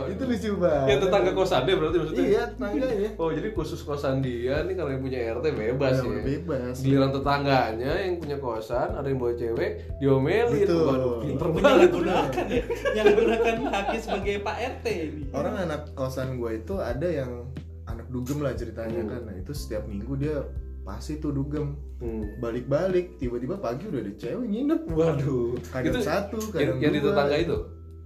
itu 0.10 0.23
lucu 0.25 0.49
banget. 0.58 0.88
Yang 0.89 0.99
tetangga 1.05 1.32
kosan 1.38 1.62
dia 1.69 1.75
berarti 1.77 1.97
maksudnya? 2.01 2.25
Iya 2.25 2.43
tetangganya. 2.58 3.10
Oh 3.21 3.29
jadi 3.29 3.47
khusus 3.53 3.86
kosan 3.86 4.25
dia 4.25 4.65
nih 4.65 4.73
kalau 4.73 4.89
yang 4.89 5.01
punya 5.05 5.19
RT 5.38 5.45
bebas 5.55 5.93
Ya, 5.93 6.10
ya. 6.10 6.21
bebas. 6.25 6.75
Giliran 6.82 7.12
tetangganya 7.13 7.91
yang 8.01 8.13
punya 8.17 8.38
kosan 8.41 8.88
ada 8.97 9.05
yang 9.05 9.19
bawa 9.21 9.34
cewek 9.38 9.71
diomelin. 10.01 10.65
Betul. 10.65 10.86
Waduh, 10.89 11.15
pinter 11.21 11.47
banget. 11.53 11.62
menyalahgunakan 11.62 12.45
ya 12.49 12.63
menyalahgunakan 12.65 13.55
haknya 13.69 13.99
sebagai 14.01 14.36
Pak 14.41 14.58
RT 14.58 14.86
ini 14.89 15.21
Orang 15.38 15.53
anak 15.53 15.82
kosan 15.93 16.41
gue 16.41 16.51
itu 16.65 16.73
ada 16.82 17.05
yang 17.05 17.45
dugem 18.10 18.39
lah 18.39 18.52
ceritanya 18.52 19.00
Hmm. 19.00 19.10
kan. 19.10 19.22
Nah 19.24 19.36
itu 19.36 19.52
setiap 19.52 19.86
minggu 19.86 20.13
dia 20.15 20.43
pasti 20.82 21.15
tuh 21.15 21.30
dugem 21.30 21.78
Hmm. 21.98 22.24
balik-balik 22.38 23.15
tiba-tiba 23.15 23.56
pagi 23.56 23.86
udah 23.86 24.00
ada 24.00 24.13
cewek 24.13 24.48
nginep 24.48 24.82
Waduh. 24.89 25.54
kadang 25.69 25.86
Itu 25.86 26.00
satu 26.02 26.38
yang, 26.39 26.52
kadang 26.52 26.78
yang 26.80 26.91
di 26.91 27.00
dua. 27.00 27.10
tetangga 27.10 27.38
itu? 27.38 27.58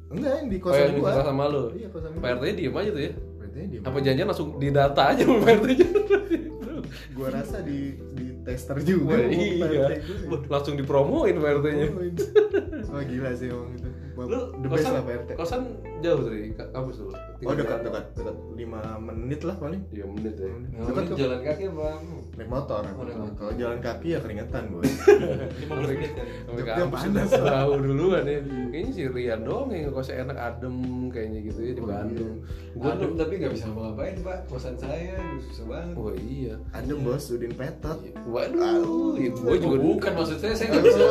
enggak 0.09 0.33
yang 0.35 0.47
di 0.47 0.57
Oh, 0.57 0.61
kosan 0.61 0.77
yang 0.79 0.89
di 0.89 0.99
gua 0.99 1.09
kelas 1.09 1.25
sama 1.25 1.43
lu? 1.47 1.63
iya 1.73 1.87
kosan 1.87 2.09
Pak 2.13 2.29
RT 2.33 2.43
diem 2.53 2.75
aja 2.75 2.89
tuh 2.91 3.01
ya? 3.01 3.11
RT 3.39 3.57
dia 3.65 3.79
Apa 3.81 3.97
janjian 3.99 4.27
langsung 4.27 4.49
didata 4.55 5.03
aja 5.07 5.23
sama 5.23 5.47
RT 5.47 5.65
nya? 5.71 5.87
gua 7.15 7.27
rasa 7.31 7.57
di 7.61 7.79
di 8.11 8.25
tester 8.43 8.77
juga 8.79 9.15
Wah, 9.15 9.25
iya. 9.25 9.97
Gua. 10.27 10.37
Langsung 10.51 10.73
dipromoin 10.75 11.33
Pak 11.33 11.51
RT 11.55 11.65
nya. 11.71 11.87
Wah 12.91 13.03
gila 13.03 13.29
sih 13.31 13.47
emang 13.47 13.69
itu. 13.71 13.89
Lu 14.15 14.39
The 14.55 14.67
best 14.67 14.83
kosan, 14.83 14.91
lah 14.91 15.01
Pak 15.01 15.13
RT. 15.15 15.29
kosan 15.33 15.61
jauh 16.03 16.21
dari 16.21 16.51
ka- 16.51 16.67
kampus 16.69 16.95
dulu? 16.99 17.15
Oh 17.43 17.53
dekat 17.53 17.79
dekat 17.81 18.05
dekat 18.13 18.35
5 18.53 18.59
menit 19.01 19.41
lah 19.41 19.55
paling. 19.55 19.81
Iya 19.89 20.05
menit 20.05 20.35
ya. 20.35 20.47
Dekat 20.81 21.03
kok. 21.05 21.15
jalan 21.15 21.39
kaki 21.41 21.63
apa? 21.65 21.87
Naik 22.33 22.49
motor. 22.49 22.81
Oh. 22.83 23.29
Kalau 23.33 23.53
jalan 23.53 23.79
kaki 23.79 24.07
ya 24.09 24.19
keringetan 24.19 24.63
gue. 24.69 24.83
15 25.65 25.71
menit 25.89 26.11
kan 26.13 26.25
Sampai 26.77 26.87
panas. 26.89 27.29
udah 27.29 27.43
tahu 27.45 27.71
duluan 27.81 28.23
ya. 28.23 28.39
Kayaknya 28.69 28.91
si 28.91 29.03
Rian 29.05 29.41
doang 29.41 29.69
yang 29.69 29.83
ngekosnya 29.85 30.15
enak 30.21 30.37
adem 30.37 30.75
kayaknya 31.07 31.39
gitu 31.43 31.59
ya 31.61 31.71
di 31.71 31.81
Oh, 31.81 31.87
Bandung. 31.87 32.33
Gua 32.73 32.81
Gua 32.83 32.89
Adem 32.93 33.11
tapi 33.13 33.33
nggak 33.37 33.51
bisa 33.51 33.65
ngapain 33.69 34.15
pak, 34.19 34.37
kosan 34.45 34.75
saya 34.75 35.13
susah 35.41 35.65
banget. 35.67 35.93
Oh 35.93 36.11
iya. 36.11 36.55
Adem 36.71 36.99
bos, 37.01 37.25
udin 37.29 37.53
petot. 37.53 37.99
Waduh, 38.25 39.13
ya, 39.15 39.29
gua 39.31 39.55
juga 39.55 39.77
bukan 39.79 40.11
maksud 40.15 40.37
saya, 40.37 40.53
saya 40.53 40.67
nggak 40.69 40.83
bisa. 40.83 41.05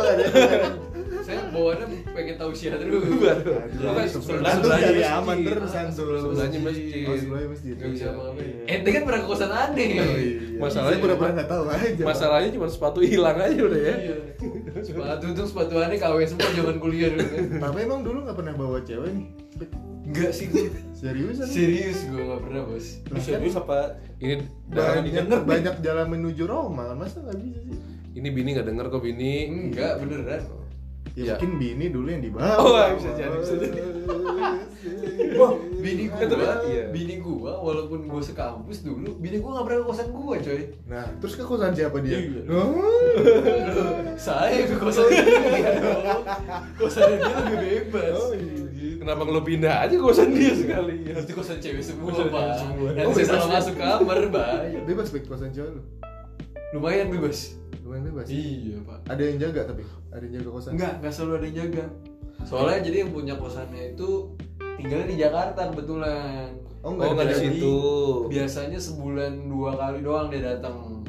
saya 1.23 1.39
bawaannya 1.49 1.87
pengen 2.11 2.35
tahu 2.35 2.51
sih 2.51 2.67
dulu. 2.69 2.99
Bukan, 3.15 3.37
sebelah 4.11 4.82
masjid. 4.85 5.07
aman 5.15 5.37
terus 5.43 5.71
santul. 5.71 6.07
Sebelahnya 6.17 6.61
masjid. 6.61 7.03
Oh, 7.03 7.15
sebelahnya 7.15 7.49
masjid. 7.49 7.75
Nggak 7.75 7.91
bisa 7.91 8.05
Iya. 8.05 8.13
Iya. 8.35 8.73
Ente 8.73 8.89
kan 8.91 9.03
pernah 9.05 9.23
kosan 9.23 9.51
aneh. 9.51 9.89
Oh, 9.95 10.17
iya. 10.17 10.59
Masalahnya 10.59 10.99
pura-pura 10.99 11.17
cuma- 11.25 11.37
nggak 11.37 11.49
tahu 11.49 11.65
aja. 11.69 12.03
Masalahnya 12.03 12.51
cuma 12.51 12.67
sepatu 12.67 12.99
hilang 13.01 13.37
aja 13.37 13.61
udah 13.61 13.81
ya. 13.81 13.95
Iya. 13.97 14.17
Sepatu 14.81 15.27
tuh 15.33 15.47
sepatu 15.47 15.75
aneh 15.77 15.97
KW 15.97 16.17
semua 16.25 16.51
zaman 16.51 16.77
kuliah 16.79 17.09
dulu 17.11 17.27
kan. 17.27 17.45
Tapi 17.61 17.79
emang 17.81 18.01
dulu 18.01 18.19
nggak 18.23 18.37
pernah 18.37 18.55
bawa 18.55 18.79
cewek 18.81 19.11
nih. 19.11 19.27
Enggak 20.03 20.31
sih 20.31 20.47
gue. 20.47 20.67
Seriusan? 20.93 21.47
Serius 21.47 21.99
gue 22.05 22.19
nggak 22.21 22.43
pernah 22.43 22.63
bos. 22.65 22.87
Lu 23.05 23.19
serius 23.19 23.55
apa 23.55 23.97
Ini 24.19 24.35
darah 24.67 24.99
banyak, 24.99 25.43
banyak 25.43 25.75
jalan 25.79 26.07
menuju 26.09 26.43
Roma 26.45 26.91
kan 26.91 26.97
masa 26.97 27.19
nggak 27.21 27.39
bisa 27.39 27.59
sih? 27.61 27.77
ini 28.13 28.29
bini 28.29 28.53
nggak 28.53 28.67
denger 28.67 28.87
kok 28.89 29.01
bini. 29.01 29.35
Enggak 29.49 29.99
beneran. 29.99 30.43
Ya, 31.13 31.23
Ya. 31.23 31.35
mungkin 31.35 31.53
bini 31.57 31.87
dulu 31.89 32.09
yang 32.09 32.21
dibawa. 32.21 32.57
Oh, 32.57 32.77
bisa 32.93 33.11
jadi, 33.15 33.37
bisa 33.37 33.55
jadi. 33.59 33.81
Wah, 35.33 35.53
bini 35.83 36.11
gua, 36.11 36.27
kan, 36.27 36.59
iya. 36.67 36.85
bini 36.91 37.17
gua 37.19 37.53
walaupun 37.59 38.07
gua 38.07 38.19
sekampus 38.19 38.83
dulu, 38.83 39.15
bini 39.17 39.39
gua 39.39 39.59
nggak 39.59 39.65
pernah 39.67 39.79
ke 39.79 39.87
kosan 39.87 40.09
gua, 40.11 40.35
coy. 40.39 40.63
Nah, 40.85 41.07
terus 41.19 41.35
ke 41.39 41.45
kosan 41.45 41.71
siapa 41.73 41.97
dia? 42.03 42.19
Iya. 42.19 42.43
Saya 44.27 44.67
ke 44.67 44.77
kosan 44.77 45.07
dia 45.09 45.23
dong. 45.79 46.23
Kosan 46.79 47.03
dia 47.15 47.35
lebih 47.47 47.59
bebas. 47.89 48.15
Oh, 48.15 48.33
iya. 48.35 48.61
Kenapa 48.99 49.27
lo 49.27 49.43
pindah 49.43 49.83
aja 49.83 49.95
kosan 49.99 50.31
dia 50.31 50.55
sekali 50.55 51.03
ya? 51.03 51.15
Itu 51.19 51.33
kosan 51.35 51.59
cewek 51.59 51.83
semua, 51.83 52.11
Kosan 52.11 52.29
Pak. 52.31 52.43
cewek 52.43 52.55
semua. 52.59 52.89
Dan 52.95 53.05
Oh, 53.07 53.13
saya 53.13 53.27
salah 53.27 53.47
ya? 53.47 53.55
masuk 53.59 53.75
kamar, 53.75 54.19
bahaya. 54.31 54.79
Bebas 54.87 55.09
baik 55.11 55.27
kosan 55.27 55.51
cewek 55.51 55.71
lu. 55.75 55.83
Lumayan 56.73 57.07
bebas. 57.11 57.59
Lumayan 57.83 58.05
bebas. 58.09 58.27
Iya, 58.31 58.79
Pak. 58.87 58.99
Ada 59.11 59.23
yang 59.27 59.39
jaga 59.39 59.61
tapi, 59.69 59.83
ada 60.11 60.23
yang 60.23 60.35
jaga 60.39 60.49
kosan. 60.55 60.71
Enggak, 60.79 60.93
enggak 61.03 61.13
selalu 61.13 61.33
ada 61.35 61.47
yang 61.51 61.59
jaga. 61.67 61.85
Soalnya 62.43 62.79
jadi 62.83 62.97
yang 63.07 63.11
punya 63.15 63.35
kosannya 63.39 63.83
itu 63.95 64.09
tinggalnya 64.77 65.07
di 65.07 65.17
Jakarta 65.17 65.61
kebetulan. 65.69 66.49
Oh, 66.83 66.91
Oh, 66.91 67.15
nggak 67.15 67.31
di 67.31 67.35
Jadi, 67.39 67.47
situ. 67.63 67.75
Biasanya 68.27 68.79
sebulan 68.79 69.33
dua 69.47 69.71
kali 69.77 70.03
doang 70.03 70.27
dia 70.29 70.43
datang. 70.43 71.07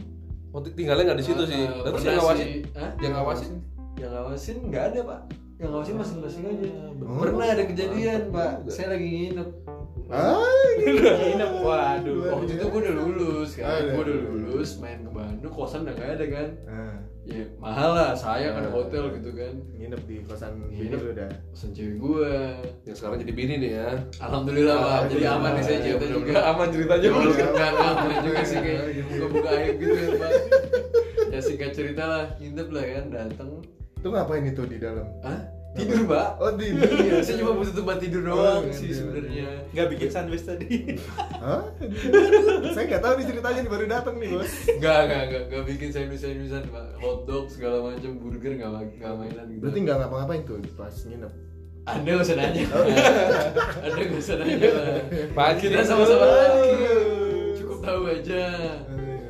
Oh, 0.54 0.62
tinggalnya 0.62 1.04
nggak 1.10 1.20
di 1.20 1.26
situ 1.26 1.42
Ah, 1.42 1.50
sih. 1.50 1.64
ah, 1.66 1.74
Terus 1.82 1.94
pernah 1.94 2.06
yang 2.06 2.22
ngawasin? 2.22 2.50
Hah? 2.78 2.92
Yang 3.02 3.14
ngawasin? 3.14 3.52
Yang 3.98 4.12
ngawasin 4.12 4.58
nggak 4.70 4.84
ada 4.86 5.00
pak. 5.02 5.20
Yang 5.58 5.70
ngawasin 5.70 5.96
masing-masing 5.98 6.44
aja. 6.46 6.70
bener. 6.94 7.18
Pernah 7.26 7.48
ada 7.50 7.64
kejadian 7.66 8.22
pak. 8.30 8.52
Saya 8.68 8.88
lagi 8.94 9.08
nginep. 9.10 9.50
Ah, 10.14 10.46
nginep 10.78 11.52
waduh 11.58 12.18
Waktu 12.30 12.54
itu 12.54 12.64
gue 12.64 12.80
udah 12.80 12.94
lulus 12.96 13.50
Ah, 13.58 13.82
kan. 13.82 13.82
Gue 13.90 14.02
udah 14.04 14.18
lulus. 14.22 14.70
main 14.78 15.00
ke 15.00 15.10
Bandung. 15.10 15.50
Kosan 15.50 15.84
udah 15.84 15.94
nggak 15.94 16.10
ada 16.14 16.26
kan. 16.30 16.50
Nah, 16.64 16.96
Ya 17.24 17.40
mahal 17.56 17.90
lah. 17.94 18.12
Saya 18.14 18.52
kan 18.52 18.62
Ah. 18.62 18.72
hotel 18.72 19.04
gitu 19.16 19.32
kan. 19.32 19.54
nginep 19.74 20.02
di 20.04 20.16
kosan 20.22 20.60
bini 20.62 20.86
Nginep. 20.86 21.00
lu 21.00 21.08
udah. 21.14 21.30
Kosan 21.50 21.70
cewek 21.72 21.96
gue. 21.98 22.32
Yang 22.84 22.96
sekarang 22.96 23.18
jadi 23.18 23.34
bini 23.34 23.54
nih 23.58 23.72
ya. 23.74 23.90
Alhamdulillah 24.20 24.76
pak. 24.78 25.00
Jadi 25.10 25.24
aman 25.26 25.52
nih 25.52 25.64
saya 25.64 25.78
cerita 25.82 26.04
Udah- 26.04 26.14
juga. 26.14 26.34
aman 26.46 26.68
ceritanya. 26.70 27.08
Enggak, 27.10 27.48
enggak, 27.50 27.72
enggak 27.74 28.20
juga 28.22 28.42
sih 28.44 28.58
kayak 28.60 28.82
buka-buka 29.10 29.50
aib 29.56 29.76
gitu 29.78 29.96
ya 29.96 30.10
pak 30.14 30.32
Ya 31.26 31.40
singkat 31.40 31.72
cerita 31.74 32.04
lah, 32.04 32.24
nginep 32.38 32.68
lah 32.70 32.84
kan, 32.86 33.04
dateng 33.10 33.50
Itu 33.96 34.08
ngapain 34.08 34.46
itu 34.46 34.62
di 34.68 34.78
dalam? 34.78 35.08
Hah? 35.24 35.40
Tidur 35.74 36.06
pak? 36.06 36.28
Oh, 36.38 36.54
di 36.54 36.70
Iya, 36.70 37.18
saya 37.20 37.42
cuma 37.42 37.58
butuh 37.58 37.74
tempat 37.74 37.98
tidur 37.98 38.22
doang 38.22 38.62
Oh, 38.62 38.70
sih 38.70 38.88
iya. 38.88 38.96
sebenarnya. 38.96 39.48
nggak 39.74 39.88
bikin 39.90 40.10
sandwich 40.10 40.46
tadi. 40.46 40.70
Hah? 41.44 41.66
Saya 42.72 42.84
nggak 42.88 43.02
tahu 43.02 43.14
nih 43.18 43.26
ceritanya 43.26 43.60
nih 43.60 43.72
baru 43.74 43.86
datang 43.90 44.16
nih, 44.22 44.30
Bos. 44.32 44.54
Enggak, 44.70 44.98
enggak, 45.04 45.22
enggak, 45.26 45.42
enggak 45.50 45.64
bikin 45.66 45.90
sandwich-sandwichan 45.90 46.64
pak 46.70 46.86
Hotdog 47.02 47.46
segala 47.50 47.78
macam, 47.90 48.12
burger 48.22 48.52
enggak, 48.54 48.70
enggak 48.70 49.14
mainan 49.18 49.46
gitu. 49.50 49.62
Berarti 49.66 49.80
nggak 49.82 49.98
ngapa-ngapain 49.98 50.42
tuh 50.46 50.58
pas 50.74 50.94
nginep. 50.94 51.34
Anda 51.84 52.10
gak 52.16 52.24
usah 52.24 52.38
nanya. 52.40 52.64
Anda 53.84 54.02
gak 54.08 54.16
usah 54.16 54.36
nanya 54.40 54.70
lah. 54.72 54.88
Kita 55.60 55.82
sama-sama 55.84 56.24
laki 56.24 56.72
Cukup 57.60 57.78
tahu 57.84 58.02
aja. 58.08 58.44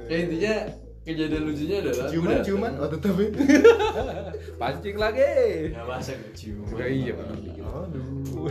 Ya 0.05 0.15
intinya 0.21 0.55
kejadian 1.03 1.43
lucunya 1.43 1.77
adalah 1.83 2.07
dateng. 2.07 2.43
ciuman, 2.47 2.71
oh 2.79 2.87
tetap 2.87 3.15
itu. 3.19 3.39
Pancing 4.61 4.95
lagi. 4.95 5.27
Ya 5.75 5.81
masa 5.83 6.11
gak 6.15 6.31
cium 6.31 6.63
Ya, 6.79 6.85
iya. 6.87 7.13
Aduh. 7.59 8.47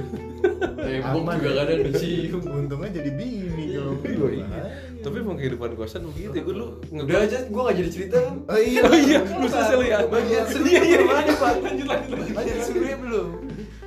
Tembok 0.53 1.33
juga 1.37 1.49
ya. 1.49 1.53
kadang 1.65 1.81
dicium 1.89 2.43
Untungnya 2.45 2.89
jadi 2.93 3.11
bini 3.13 3.65
kalau 3.73 3.95
Oh, 3.97 4.29
iya. 4.29 4.61
Tapi 5.01 5.17
emang 5.19 5.37
kehidupan 5.41 5.71
kosan 5.75 6.05
begitu 6.13 6.37
ya. 6.37 6.43
Gue 6.45 6.55
lu 6.61 6.67
Udah 6.93 7.19
aja, 7.25 7.39
gue 7.49 7.61
gak 7.63 7.77
jadi 7.81 7.91
cerita 7.91 8.17
kan 8.21 8.35
Oh 8.45 8.61
iya. 8.61 8.81
Oh 8.85 8.97
iya, 8.97 9.19
lu 9.25 9.47
selesai 9.49 9.77
lu 9.81 9.85
ya. 9.89 9.99
Bagian 10.05 10.45
seru 10.45 10.65
Iya, 10.69 10.81
iya, 10.85 10.99
iya. 11.01 11.15
ada 11.25 11.35
pak 11.35 11.53
Lanjut, 11.61 11.87
lanjut, 11.89 12.11
lanjut 12.13 12.37
Bagian 12.37 12.59
serunya 12.61 12.97
belum 13.01 13.29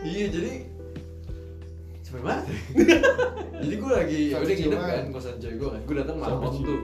Iya, 0.02 0.26
jadi 0.34 0.52
Sampai 2.06 2.22
mana? 2.22 2.42
jadi 3.56 3.76
gue 3.76 3.92
lagi, 3.92 4.20
ya 4.30 4.38
udah 4.38 4.56
nginep 4.56 4.78
kan, 4.80 5.06
kosan 5.10 5.36
cewek 5.38 5.56
gue 5.58 5.70
kan 5.70 5.82
Gue 5.86 5.96
datang 6.02 6.18
malam 6.18 6.40
tuh 6.56 6.82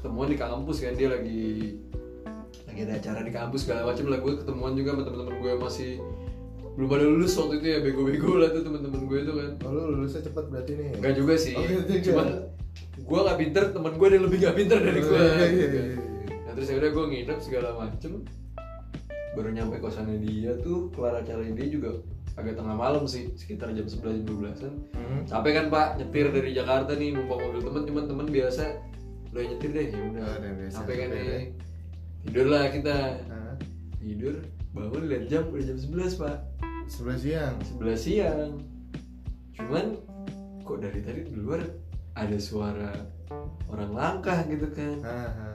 Ketemuan 0.00 0.32
di 0.32 0.38
kampus 0.40 0.76
kan, 0.80 0.96
dia 0.96 1.12
lagi 1.12 1.76
Lagi 2.64 2.80
ada 2.88 2.94
acara 2.96 3.20
di 3.20 3.32
kampus 3.36 3.68
segala 3.68 3.92
macam 3.92 4.08
lah. 4.08 4.18
Gue 4.24 4.32
ketemuan 4.40 4.72
juga 4.72 4.96
sama 4.96 5.02
temen-temen 5.04 5.34
gue 5.36 5.50
yang 5.52 5.60
masih 5.62 5.90
belum 6.70 6.86
pada 6.86 7.04
lulus 7.04 7.34
waktu 7.36 7.54
itu 7.60 7.66
ya 7.66 7.78
bego-bego 7.84 8.32
lah 8.40 8.48
tuh 8.54 8.62
temen-temen 8.64 9.00
gue 9.04 9.18
tuh 9.28 9.34
kan. 9.36 9.50
Oh, 9.68 9.70
lu 9.76 9.82
lulusnya 10.00 10.24
cepet 10.24 10.44
berarti 10.48 10.72
nih. 10.80 10.88
Enggak 10.96 11.14
juga 11.20 11.34
sih, 11.36 11.52
Oh, 11.52 11.66
gitu 11.68 11.92
cuman 12.08 12.26
gue 13.00 13.18
gak 13.26 13.38
pinter, 13.42 13.62
temen 13.74 13.92
gue 13.98 14.06
ada 14.06 14.14
yang 14.16 14.26
lebih 14.30 14.38
gak 14.40 14.56
pinter 14.56 14.78
dari 14.80 15.00
gue 15.02 15.12
Oh, 15.12 15.20
iya, 15.20 15.46
iya, 15.50 15.66
iya, 15.68 15.82
iya. 15.92 15.98
Nah 16.46 16.52
terus 16.56 16.68
yaudah 16.72 16.90
gue 16.94 17.04
nginep 17.10 17.38
segala 17.44 17.68
macem. 17.76 18.12
Baru 19.36 19.48
nyampe 19.52 19.76
kosannya 19.78 20.16
dia 20.24 20.56
tuh, 20.58 20.88
kelar 20.90 21.20
acara 21.20 21.44
dia 21.44 21.68
juga 21.68 22.00
agak 22.34 22.56
tengah 22.58 22.74
malam 22.74 23.04
sih 23.06 23.30
Sekitar 23.34 23.70
jam 23.74 23.86
11 23.86 24.22
jam 24.22 24.24
12an 24.26 24.72
Hmm. 24.94 25.22
Capek 25.26 25.52
kan 25.54 25.66
pak, 25.70 25.88
nyetir 25.98 26.30
dari 26.30 26.50
Jakarta 26.54 26.94
nih, 26.94 27.12
numpang 27.14 27.38
mobil 27.38 27.60
temen 27.60 27.82
Cuman 27.84 28.04
temen 28.06 28.26
biasa, 28.30 28.64
lo 29.30 29.38
yang 29.38 29.50
nyetir 29.54 29.70
deh, 29.70 29.86
Oh, 29.92 30.36
dan 30.36 30.52
biasa 30.58 30.76
Capek 30.82 30.96
kan 30.96 31.08
nih 31.08 31.22
ya. 31.22 31.38
Tidur 32.20 32.46
lah 32.50 32.64
kita. 32.68 32.96
Nah, 33.24 33.54
Tidur, 33.96 34.34
bangun 34.70 35.02
lihat 35.06 35.24
jam, 35.26 35.42
udah 35.48 35.64
jam 35.64 35.78
11 35.78 36.18
pak. 36.18 36.36
Sebelah 36.84 37.18
siang. 37.18 37.54
11 37.78 37.94
siang. 37.96 38.50
Cuman 39.54 39.86
kok 40.60 40.78
dari 40.80 41.00
tadi 41.00 41.20
di 41.24 41.36
luar 41.36 41.62
ada 42.12 42.36
suara 42.36 42.90
orang 43.66 43.90
langkah 43.94 44.42
gitu 44.44 44.66
kan? 44.74 44.98
Ah. 45.06 45.54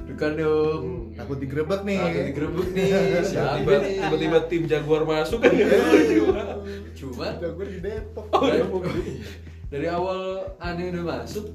Bukan 0.00 0.32
dong. 0.36 0.84
Takut 1.14 1.38
digerebek 1.38 1.80
nih. 1.86 1.98
Takut 2.02 2.24
digerebek 2.28 2.68
nih. 2.74 2.88
Siapa 3.30 3.56
Tiba-tiba 3.56 3.74
nih? 3.80 3.94
tiba-tiba 3.96 4.38
tim 4.44 4.62
Jaguar 4.66 5.02
masuk. 5.06 5.38
Kan. 5.40 5.54
Cuman 6.98 7.32
Udah 7.38 7.50
gue 7.56 7.66
di 7.66 7.78
Depok. 7.80 8.26
dari, 8.28 8.60
dari 9.70 9.86
awal 9.88 10.50
aneh 10.58 10.92
udah 10.92 11.04
masuk 11.06 11.46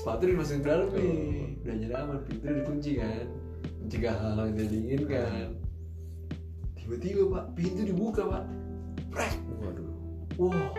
Sepatu 0.00 0.22
dimasukin 0.24 0.60
ke 0.60 0.68
dalam 0.68 0.88
nih 0.90 1.12
Udah 1.60 1.74
nyari 1.76 1.94
aman, 1.94 2.18
pintu 2.24 2.44
dikunci 2.48 2.90
kan 2.96 3.26
mencegah 3.76 4.14
hal 4.14 4.36
yang 4.38 4.54
tidak 4.54 4.68
diinginkan 4.70 5.48
tiba-tiba 6.72 7.22
pak 7.28 7.44
pintu 7.52 7.80
dibuka 7.82 8.22
pak 8.24 8.44
Prek. 9.08 9.34
Waduh. 9.58 9.88
wah 10.38 10.70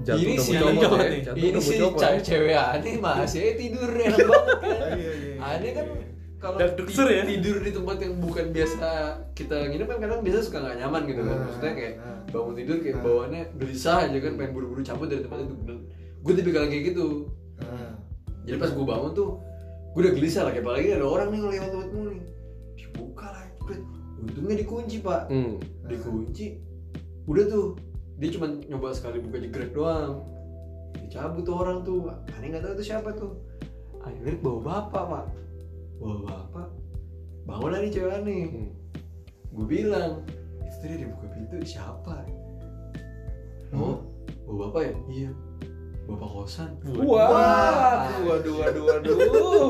Jantung 0.00 0.26
Ini 0.26 0.40
sih 0.40 0.52
copot 0.54 0.74
copot 0.80 0.98
ya. 0.98 1.32
ini 1.34 1.60
sih 1.60 1.76
copot 1.76 1.94
ya. 1.94 2.08
cewek 2.10 2.22
cewek 2.22 2.56
aneh 2.56 2.94
masih 2.96 3.44
tidur 3.54 3.90
enak 3.90 4.18
banget 4.18 4.56
kan 4.56 4.90
Iya, 4.94 4.94
iya, 4.96 5.12
iya. 5.14 5.34
aneh 5.42 5.70
kan 5.72 5.86
kalau 6.36 6.56
Dak 6.56 6.70
ti- 6.70 6.78
dukser 6.78 7.06
ya? 7.06 7.22
tidur 7.24 7.56
di 7.58 7.70
tempat 7.70 7.96
yang 8.00 8.14
bukan 8.18 8.46
biasa 8.50 8.88
kita 9.32 9.56
nginep 9.66 9.86
kan 9.86 9.98
kadang 9.98 10.20
biasa 10.20 10.38
suka 10.40 10.58
nggak 10.58 10.76
nyaman 10.78 11.02
gitu 11.04 11.20
kan 11.20 11.28
Nah, 11.30 11.40
maksudnya 11.42 11.72
kayak 11.74 11.94
nah. 11.96 12.18
bangun 12.26 12.54
tidur 12.54 12.76
kayak 12.78 12.94
Nah. 12.94 13.02
bawaannya 13.02 13.42
gelisah 13.54 13.96
aja 14.02 14.18
kan 14.18 14.32
pengen 14.34 14.52
buru-buru 14.52 14.80
cabut 14.80 15.06
dari 15.06 15.20
tempat 15.20 15.38
itu 15.42 15.74
gue 16.24 16.32
yang 16.56 16.70
kayak 16.70 16.84
gitu. 16.90 17.06
Jadi 18.44 18.56
pas 18.60 18.70
gue 18.70 18.84
bangun 18.84 19.12
tuh 19.16 19.40
gue 19.96 20.00
udah 20.04 20.12
gelisah 20.12 20.42
lagi 20.44 20.58
apalagi 20.60 20.88
ada 20.92 21.06
orang 21.06 21.28
nih 21.32 21.40
lewat 21.40 21.70
tempatmu 21.72 22.00
nih. 22.12 22.22
Dibuka 22.76 23.26
lah 23.32 23.44
untungnya 24.20 24.56
dikunci 24.60 24.96
pak. 25.00 25.22
Hmm. 25.32 25.60
dikunci 25.88 26.60
udah 27.24 27.44
tuh. 27.48 27.66
Dia 28.14 28.30
cuma 28.30 28.46
nyoba 28.46 28.94
sekali 28.94 29.18
buka 29.18 29.42
jegrek 29.42 29.72
doang. 29.74 30.22
Dicabut 31.00 31.42
tuh 31.42 31.56
orang 31.56 31.82
tuh. 31.82 32.12
Aneh 32.36 32.52
nggak 32.52 32.62
tahu 32.62 32.72
itu 32.78 32.84
siapa 32.94 33.10
tuh. 33.16 33.32
Akhirnya 34.04 34.36
bawa 34.44 34.60
bapak 34.60 35.04
pak. 35.08 35.26
Bawa 35.98 36.16
bapak. 36.28 36.68
Bangunlah 37.48 37.80
nih 37.80 37.90
cewek 37.90 38.12
aneh. 38.12 38.44
Hmm. 38.50 38.70
gue 39.54 39.66
bilang 39.70 40.26
itu 40.66 41.00
dia 41.00 41.06
buka 41.06 41.26
pintu 41.30 41.56
siapa? 41.62 42.26
Oh 43.72 44.04
bawa 44.44 44.68
bapak 44.68 44.82
ya? 44.84 44.94
Iya 45.08 45.30
bapak 46.04 46.28
kosan 46.30 46.70
Wah, 46.94 48.06
waduh, 48.20 48.54
waduh, 48.58 48.82
waduh. 48.84 49.68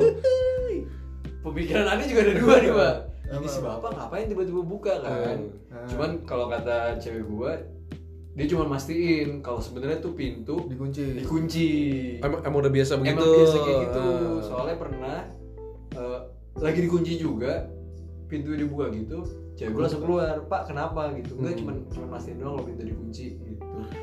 pemikiran 1.45 1.87
aneh 1.87 2.07
juga 2.07 2.21
ada 2.23 2.35
dua 2.35 2.55
nih 2.59 2.73
pak 2.73 2.95
ini 3.25 3.37
Apa? 3.37 3.49
si 3.49 3.59
bapak 3.61 3.91
ngapain 3.93 4.27
tiba-tiba 4.27 4.63
buka 4.63 4.93
kan 5.01 5.39
Ah. 5.69 5.85
cuman 5.87 6.23
kalau 6.23 6.47
kata 6.47 6.97
cewek 6.99 7.25
gua 7.25 7.59
dia 8.33 8.47
cuma 8.47 8.67
mastiin 8.67 9.39
kalau 9.41 9.59
sebenarnya 9.59 9.99
tuh 9.99 10.13
pintu 10.13 10.67
dikunci 10.67 11.21
dikunci 11.21 11.69
Emang, 12.19 12.41
emang 12.43 12.59
udah 12.61 12.73
biasa 12.73 12.93
begitu. 12.97 13.15
emang 13.17 13.37
biasa 13.37 13.57
kayak 13.61 13.79
gitu 13.83 14.05
Ah. 14.05 14.39
soalnya 14.41 14.77
pernah 14.77 15.19
eh, 15.93 16.19
lagi 16.57 16.81
dikunci 16.81 17.13
juga 17.17 17.69
pintu 18.25 18.51
dibuka 18.53 18.89
gitu 18.91 19.23
cewek 19.55 19.71
gue 19.71 19.83
langsung 19.83 20.03
keluar 20.03 20.43
pak 20.45 20.67
kenapa 20.67 21.13
gitu 21.15 21.37
enggak 21.37 21.53
Hmm. 21.53 21.61
cuman 21.61 21.75
cuma 21.89 22.07
mastiin 22.11 22.37
doang 22.39 22.53
kalau 22.55 22.67
pintu 22.67 22.83
dikunci 22.85 23.25
gitu 23.37 23.54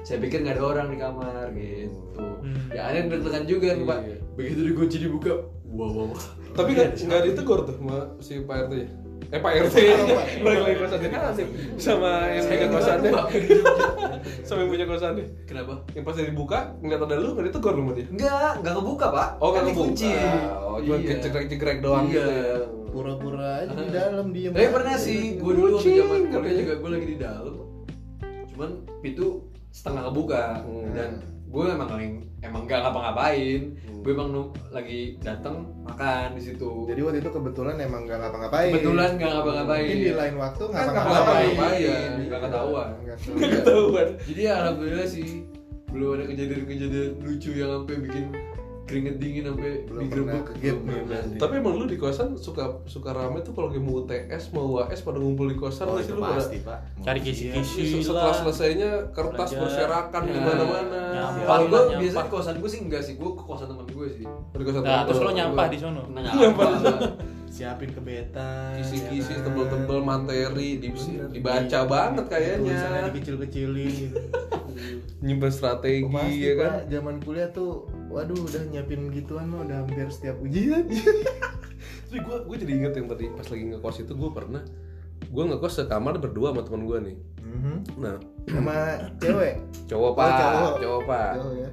saya 0.01 0.17
pikir 0.17 0.41
nggak 0.41 0.55
ada 0.55 0.63
orang 0.65 0.87
di 0.87 0.97
kamar 0.97 1.45
gitu 1.51 2.23
Hmm. 2.41 2.57
ya 2.69 2.81
aneh 2.85 3.05
deg-degan 3.05 3.43
juga 3.45 3.67
nih 3.71 3.85
pak 3.85 3.99
Iya. 4.01 4.17
begitu 4.33 4.61
dikunci 4.65 4.97
dibuka 4.99 5.33
wow 5.67 5.87
wow 5.87 6.05
wow. 6.07 6.19
Tapi 6.51 6.69
nggak 6.73 6.89
nggak 6.99 7.21
ditegur 7.25 7.63
tuh 7.63 7.73
sama 7.73 7.97
si 8.17 8.41
Pak 8.41 8.67
RT. 8.67 8.73
Eh 9.29 9.39
Pak 9.39 9.51
RT. 9.61 9.75
Balik 10.43 10.59
lagi 10.59 10.75
kosannya 10.77 11.09
Nasib 11.13 11.47
sama 11.77 12.11
yang 12.27 12.43
punya 12.43 12.67
kosannya. 12.67 13.11
sama 14.43 14.59
yang 14.59 14.69
punya 14.69 14.85
kosannya. 14.85 15.25
kenapa 15.45 15.73
Yang 15.89 16.03
pas 16.03 16.15
dibuka 16.17 16.59
ngeliat 16.77 17.01
ada 17.01 17.15
lu 17.15 17.29
nggak 17.31 17.45
ditegur 17.47 17.71
lu 17.71 17.81
sama 17.81 17.91
dia. 17.93 18.05
enggak 18.05 18.51
enggak 18.59 18.73
kebuka 18.75 19.05
pak 19.09 19.27
Oh 19.37 19.49
Kan 19.49 19.55
nggak 19.55 19.67
dikunci 19.71 20.07
kebuka. 20.09 20.51
Oh 20.59 20.77
cuma 20.77 20.95
Iya. 20.97 21.15
cekrek-cekrek 21.21 21.77
doang 21.79 22.05
Iya. 22.05 22.11
gitu 22.11 22.31
ya. 22.35 22.55
pura-pura 22.91 23.49
aja 23.61 23.71
di 23.73 23.91
dalam 23.93 24.25
diem 24.29 24.51
Tapi 24.51 24.67
pernah 24.67 24.95
sih, 24.97 25.19
gue 25.39 25.51
dulu 25.53 25.67
waktu 25.73 25.89
zaman 25.95 26.19
kuliah 26.27 26.55
juga 26.57 26.73
gue 26.75 26.89
lagi 26.91 27.07
di 27.07 27.17
dalam. 27.17 27.55
Cuman 28.51 28.69
pintu 28.99 29.27
setengah 29.71 30.11
kebuka 30.11 30.61
Hmm. 30.67 30.91
dan 30.93 31.09
gue 31.51 31.63
emang 31.67 31.89
emang 32.41 32.63
gak 32.63 32.79
ngapa-ngapain. 32.83 33.75
Hmm. 33.83 33.99
Gue 34.01 34.11
emang 34.15 34.29
lagi 34.71 35.19
datang 35.21 35.67
makan 35.83 36.33
di 36.33 36.41
situ. 36.41 36.87
jadi 36.89 36.99
waktu 37.05 37.19
itu 37.21 37.29
kebetulan 37.29 37.75
emang 37.77 38.07
gak 38.07 38.17
ngapa-ngapain 38.17 38.71
kebetulan 38.71 39.09
gak 39.19 39.31
ngapa-ngapain. 39.31 39.83
mungkin 39.85 39.99
di 40.01 40.13
lain 40.15 40.35
waktu 40.39 40.63
Kan 40.63 40.73
ngapa-ngapain 40.73 41.49
ngapa-ngapain, 41.53 42.11
nggak 42.25 42.41
ketahuan. 42.47 42.89
Nggak 43.03 43.17
Nggak 43.21 43.51
ketahuan. 43.61 44.07
Jadi 44.25 44.41
ya 44.41 44.53
alhamdulillah 44.63 45.07
sih 45.07 45.27
belum 45.91 46.09
ada 46.15 46.23
kejadian-kejadian 46.23 47.11
lucu 47.19 47.51
yang 47.51 47.69
sampai 47.75 47.95
bikin 47.99 48.25
keringet 48.83 49.15
dingin 49.17 49.43
sampai 49.45 49.71
digerebek 49.85 50.41
ke. 50.43 50.53
Tapi 51.35 51.53
emang 51.55 51.73
lu 51.75 51.85
di 51.85 51.95
kosan 51.95 52.35
suka 52.35 52.81
suka 52.83 53.09
rame 53.09 53.39
tuh 53.39 53.51
kalau 53.51 53.71
mau 53.73 54.01
UTS 54.01 54.51
mau 54.51 54.67
UAS 54.73 54.99
pada 54.99 55.15
ngumpul 55.15 55.47
di 55.47 55.55
kosan 55.55 55.87
Oh, 55.87 55.95
sih 55.95 56.11
lu 56.11 56.19
pada 56.19 56.35
pasti 56.35 56.59
pak 56.59 56.79
Cari 56.99 57.19
Iya. 57.19 57.25
kisi-kisi 57.55 57.79
Iya, 57.79 58.03
setelah 58.03 58.25
lah. 58.25 58.35
selesainya 58.35 58.89
kertas 59.09 59.49
Belajar. 59.49 59.61
berserakan 59.61 60.21
di 60.21 60.31
Ya. 60.31 60.41
mana-mana. 60.41 61.01
Kalau 61.41 61.65
gue 61.65 61.79
Nyampah. 61.79 61.99
biasanya 61.99 62.23
di 62.23 62.31
kosan 62.31 62.55
gue 62.57 62.69
sih 62.69 62.81
enggak 62.81 63.01
sih, 63.01 63.13
gue 63.15 63.31
ke 63.31 63.43
kosan 63.43 63.67
teman 63.67 63.85
gue 63.85 64.07
sih. 64.11 64.25
Di 64.27 64.63
kosan 64.63 64.81
Nah, 64.81 65.01
terus 65.03 65.17
lu. 65.17 65.25
lo 65.25 65.31
nyampah 65.31 65.65
di 65.67 65.77
sono. 65.77 66.01
Nah, 66.09 66.21
Nyampah. 66.23 66.67
siapin 67.47 67.91
kebetan 67.91 68.75
Kisi-kisi 68.75 69.27
ya 69.29 69.37
kan? 69.37 69.45
tebel-tebel 69.45 69.99
materi 70.01 70.69
di, 70.77 70.87
Bener. 70.89 71.27
dibaca 71.29 71.67
Di- 71.77 71.89
banget 71.89 72.25
kayaknya. 72.27 72.79
dikecil-kecilin 73.11 73.91
gitu. 73.91 74.17
Nyimpen 75.21 75.45
Oh, 75.45 75.53
strategi 75.53 76.07
pasti 76.07 76.41
ya 76.41 76.53
kan. 76.55 76.71
zaman 76.87 77.15
kuliah 77.19 77.51
tuh 77.51 77.85
waduh 78.11 78.35
udah 78.37 78.63
nyiapin 78.67 79.07
gituan 79.09 79.47
mah 79.47 79.63
udah 79.63 79.81
hampir 79.81 80.05
setiap 80.07 80.35
ujian 80.37 80.85
Tapi 82.11 82.19
gue 82.19 82.37
gue 82.43 82.57
jadi 82.59 82.73
inget 82.75 82.93
yang 82.93 83.07
tadi 83.07 83.31
pas 83.31 83.47
lagi 83.47 83.63
ngekos 83.71 84.03
itu 84.03 84.13
gue 84.13 84.29
pernah 84.29 84.59
gue 85.23 85.43
ngekos 85.47 85.73
sekamar 85.79 86.19
berdua 86.19 86.51
sama 86.51 86.61
teman 86.67 86.83
gue 86.83 86.97
nih. 87.07 87.17
Mhm. 87.39 87.75
Nah 88.03 88.15
sama 88.51 88.75
cewek 89.17 89.63
cowok 89.87 90.11
Oh, 90.11 90.17
pak, 90.19 90.27
cowok. 90.35 90.73
cowok 90.83 91.01
pak. 91.07 91.31
Jauh 91.39 91.55
ya 91.55 91.69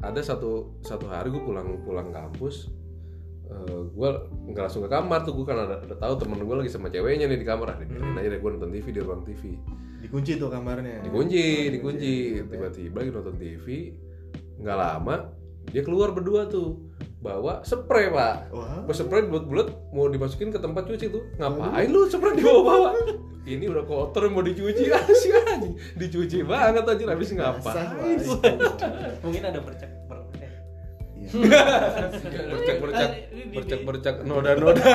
Ada 0.00 0.20
satu 0.22 0.50
satu 0.80 1.10
hari 1.10 1.28
gue 1.28 1.42
pulang 1.42 1.82
pulang 1.82 2.08
kampus, 2.08 2.70
gue 3.90 4.08
nggak 4.48 4.62
langsung 4.64 4.86
ke 4.86 4.88
kamar 4.88 5.26
tuh 5.26 5.34
gue 5.36 5.44
kan 5.44 5.58
ada, 5.58 5.76
ada 5.82 5.92
tahu 5.92 6.14
temen 6.16 6.38
gue 6.40 6.56
lagi 6.56 6.70
sama 6.70 6.86
ceweknya 6.86 7.26
nih 7.26 7.36
di 7.36 7.44
kamar, 7.44 7.74
ah, 7.74 7.76
dibiarin 7.76 8.14
aja 8.16 8.28
deh 8.30 8.38
gue 8.38 8.50
nonton 8.54 8.70
TV 8.70 8.86
di 8.94 9.00
ruang 9.02 9.22
TV. 9.26 9.42
dikunci 10.00 10.40
tuh 10.40 10.48
kamarnya 10.48 11.04
dikunci 11.04 11.42
Oh, 11.68 11.70
dikunci 11.74 12.12
tiba-tiba 12.48 12.96
lagi 12.96 13.10
nonton 13.10 13.36
TV 13.36 13.66
nggak 14.56 14.76
lama 14.78 15.16
dia 15.70 15.82
keluar 15.82 16.10
berdua 16.10 16.46
tuh. 16.46 16.90
Bawa 17.20 17.60
spray 17.60 18.08
pak. 18.08 18.48
Wah. 18.48 18.80
Bawa 18.82 18.94
spray 18.94 19.22
bulat-bulat 19.22 19.68
mau 19.92 20.08
dimasukin 20.08 20.48
ke 20.48 20.56
tempat 20.56 20.84
cuci 20.84 21.06
tuh. 21.08 21.20
Ngapain 21.36 21.86
lu 21.86 22.08
spray 22.08 22.32
dibawa-bawa? 22.34 22.96
Ini 23.40 23.64
udah 23.66 23.84
kotor 23.84 24.28
mau 24.28 24.40
dicuci. 24.40 24.88
Asik 24.94 25.32
aja. 25.34 25.68
Dicuci 25.94 26.40
banget 26.42 26.80
aja 26.82 27.04
habis 27.06 27.28
ngapain. 27.30 28.20
Mungkin 29.20 29.42
ada 29.42 29.60
bercak 29.60 29.90
ber 30.06 30.18
eh. 30.36 30.52
Iya. 31.20 31.60
bercak-bercak 32.48 33.04
Ah, 33.04 33.16
ini- 33.30 33.44
ini- 33.44 33.54
bercak-bercak 33.54 34.14
noda-noda. 34.24 34.90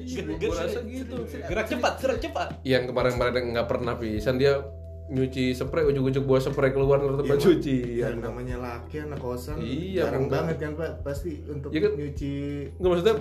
Iya, 0.00 0.22
gue 0.24 0.48
rasa 0.48 0.80
gitu. 0.82 1.16
Gerak 1.28 1.66
cepat, 1.68 1.92
gerak 2.00 2.18
cepat. 2.18 2.48
yang 2.62 2.88
kemarin-kemarin 2.88 3.52
nggak 3.52 3.68
pernah 3.68 4.00
pisan 4.00 4.40
dia 4.40 4.64
nyuci 5.08 5.52
spray 5.52 5.84
ujung-ujung 5.84 6.22
bawa 6.22 6.38
spray 6.38 6.70
keluar 6.70 6.98
dari 6.98 7.14
tempat 7.16 7.32
Iya, 7.32 7.44
cuci 7.44 7.76
yang 7.96 8.18
namanya 8.18 8.56
laki 8.58 8.96
anak 9.00 9.18
kosan 9.18 9.56
Iya, 9.56 10.02
jarang 10.04 10.26
Bang. 10.26 10.50
banget 10.50 10.56
kan 10.58 10.72
pak 10.74 10.92
pasti 11.00 11.42
untuk 11.44 11.70
Iya 11.70 11.80
kan? 11.80 11.92
nyuci 11.94 12.34
Nggak 12.74 12.90
maksudnya 12.90 13.14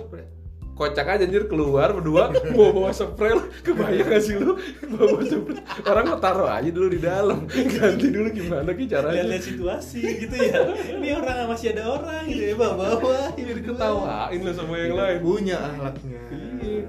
kocak 0.75 1.07
aja 1.07 1.23
anjir 1.23 1.47
keluar 1.47 1.87
berdua 1.89 2.35
bawa 2.51 2.69
bawa 2.73 2.91
spray 2.91 3.31
lu 3.31 3.47
kebayang 3.61 4.11
gak 4.11 4.19
sih 4.19 4.35
lu 4.35 4.59
bawa 4.89 5.07
bawa 5.07 5.23
spray 5.23 5.55
orang 5.85 6.05
mau 6.05 6.19
taruh 6.19 6.49
aja 6.49 6.67
dulu 6.67 6.87
di 6.89 6.99
dalam 6.99 7.47
ganti 7.47 8.07
dulu 8.09 8.27
gimana 8.29 8.69
ki 8.69 8.83
caranya 8.85 9.23
Lihat-lihat 9.23 9.43
situasi 9.45 10.03
gitu 10.19 10.35
ya. 10.35 10.67
Ini 10.91 11.15
orang 11.15 11.47
masih 11.47 11.71
ada 11.71 11.83
orang 11.87 12.27
gitu 12.27 12.43
ya, 12.43 12.55
bawa-bawa. 12.55 13.31
ini 13.35 13.51
diketawain 13.55 14.39
lah 14.41 14.51
sama 14.51 14.75
yang 14.75 14.93
lain 14.93 15.17
punya 15.21 15.57
ahlaknya 15.63 16.21
Iya. 16.59 16.83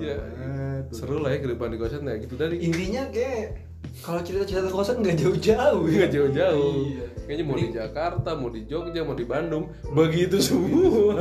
Iya. 0.00 0.16
amat. 0.18 0.84
seru 0.90 1.20
lah 1.20 1.30
ya 1.30 1.38
kehidupan 1.38 1.70
di 1.70 1.78
kosan 1.78 2.02
ya 2.02 2.18
gitu 2.18 2.34
dari 2.34 2.56
Intinya 2.58 3.04
kayak 3.06 3.69
kalau 4.00 4.20
cerita-cerita 4.20 4.68
kosan 4.68 4.96
nggak 4.98 5.16
jauh-jauh 5.16 5.84
ya. 5.84 5.96
nggak 5.98 6.12
jauh-jauh 6.12 6.74
Iya. 6.88 7.04
kayaknya 7.20 7.44
mau 7.44 7.52
di 7.52 7.60
Mending- 7.60 7.76
Jakarta 7.76 8.30
mau 8.32 8.48
di 8.48 8.60
Jogja 8.64 9.00
mau 9.00 9.12
di 9.12 9.24
Bandung 9.24 9.64
begitu 9.88 10.36
semua 10.38 11.18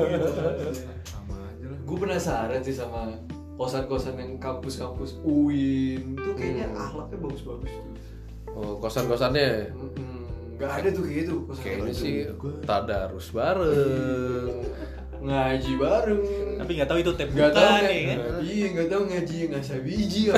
sama 1.04 1.36
aja 1.44 1.66
lah 1.66 1.80
Gue 1.82 1.98
penasaran 1.98 2.60
sih 2.60 2.72
sama 2.72 3.10
kosan-kosan 3.56 4.16
yang 4.16 4.32
kampus-kampus 4.38 5.20
UIN 5.20 6.16
tuh 6.16 6.34
kayaknya 6.34 6.66
Hmm. 6.68 6.80
akhlaknya 6.80 7.18
bagus-bagus 7.20 7.72
tuh. 7.72 7.86
oh 8.52 8.74
kosan-kosannya 8.78 9.70
Mm-mm. 9.70 10.18
Nggak 10.56 10.72
ada 10.74 10.88
tuh 10.90 11.04
kayak 11.04 11.18
gitu 11.22 11.34
kosan 11.46 11.62
kayaknya 11.62 11.94
sih 11.94 12.16
tadarus 12.64 13.28
bareng 13.30 14.48
ngaji 15.20 15.72
bareng. 15.76 16.22
Tapi 16.56 16.72
nggak 16.74 16.88
tahu 16.88 17.00
itu 17.02 17.12
tep 17.12 17.28
Nggak 17.30 17.52
tahu 17.52 17.60
kan? 17.60 17.84
ya 17.84 18.02
kan. 18.08 18.18
Iya 18.40 18.66
nggak 18.72 18.88
tahu 18.88 19.02
ngaji 19.06 19.36
nggak 19.46 19.82
biji 19.82 20.22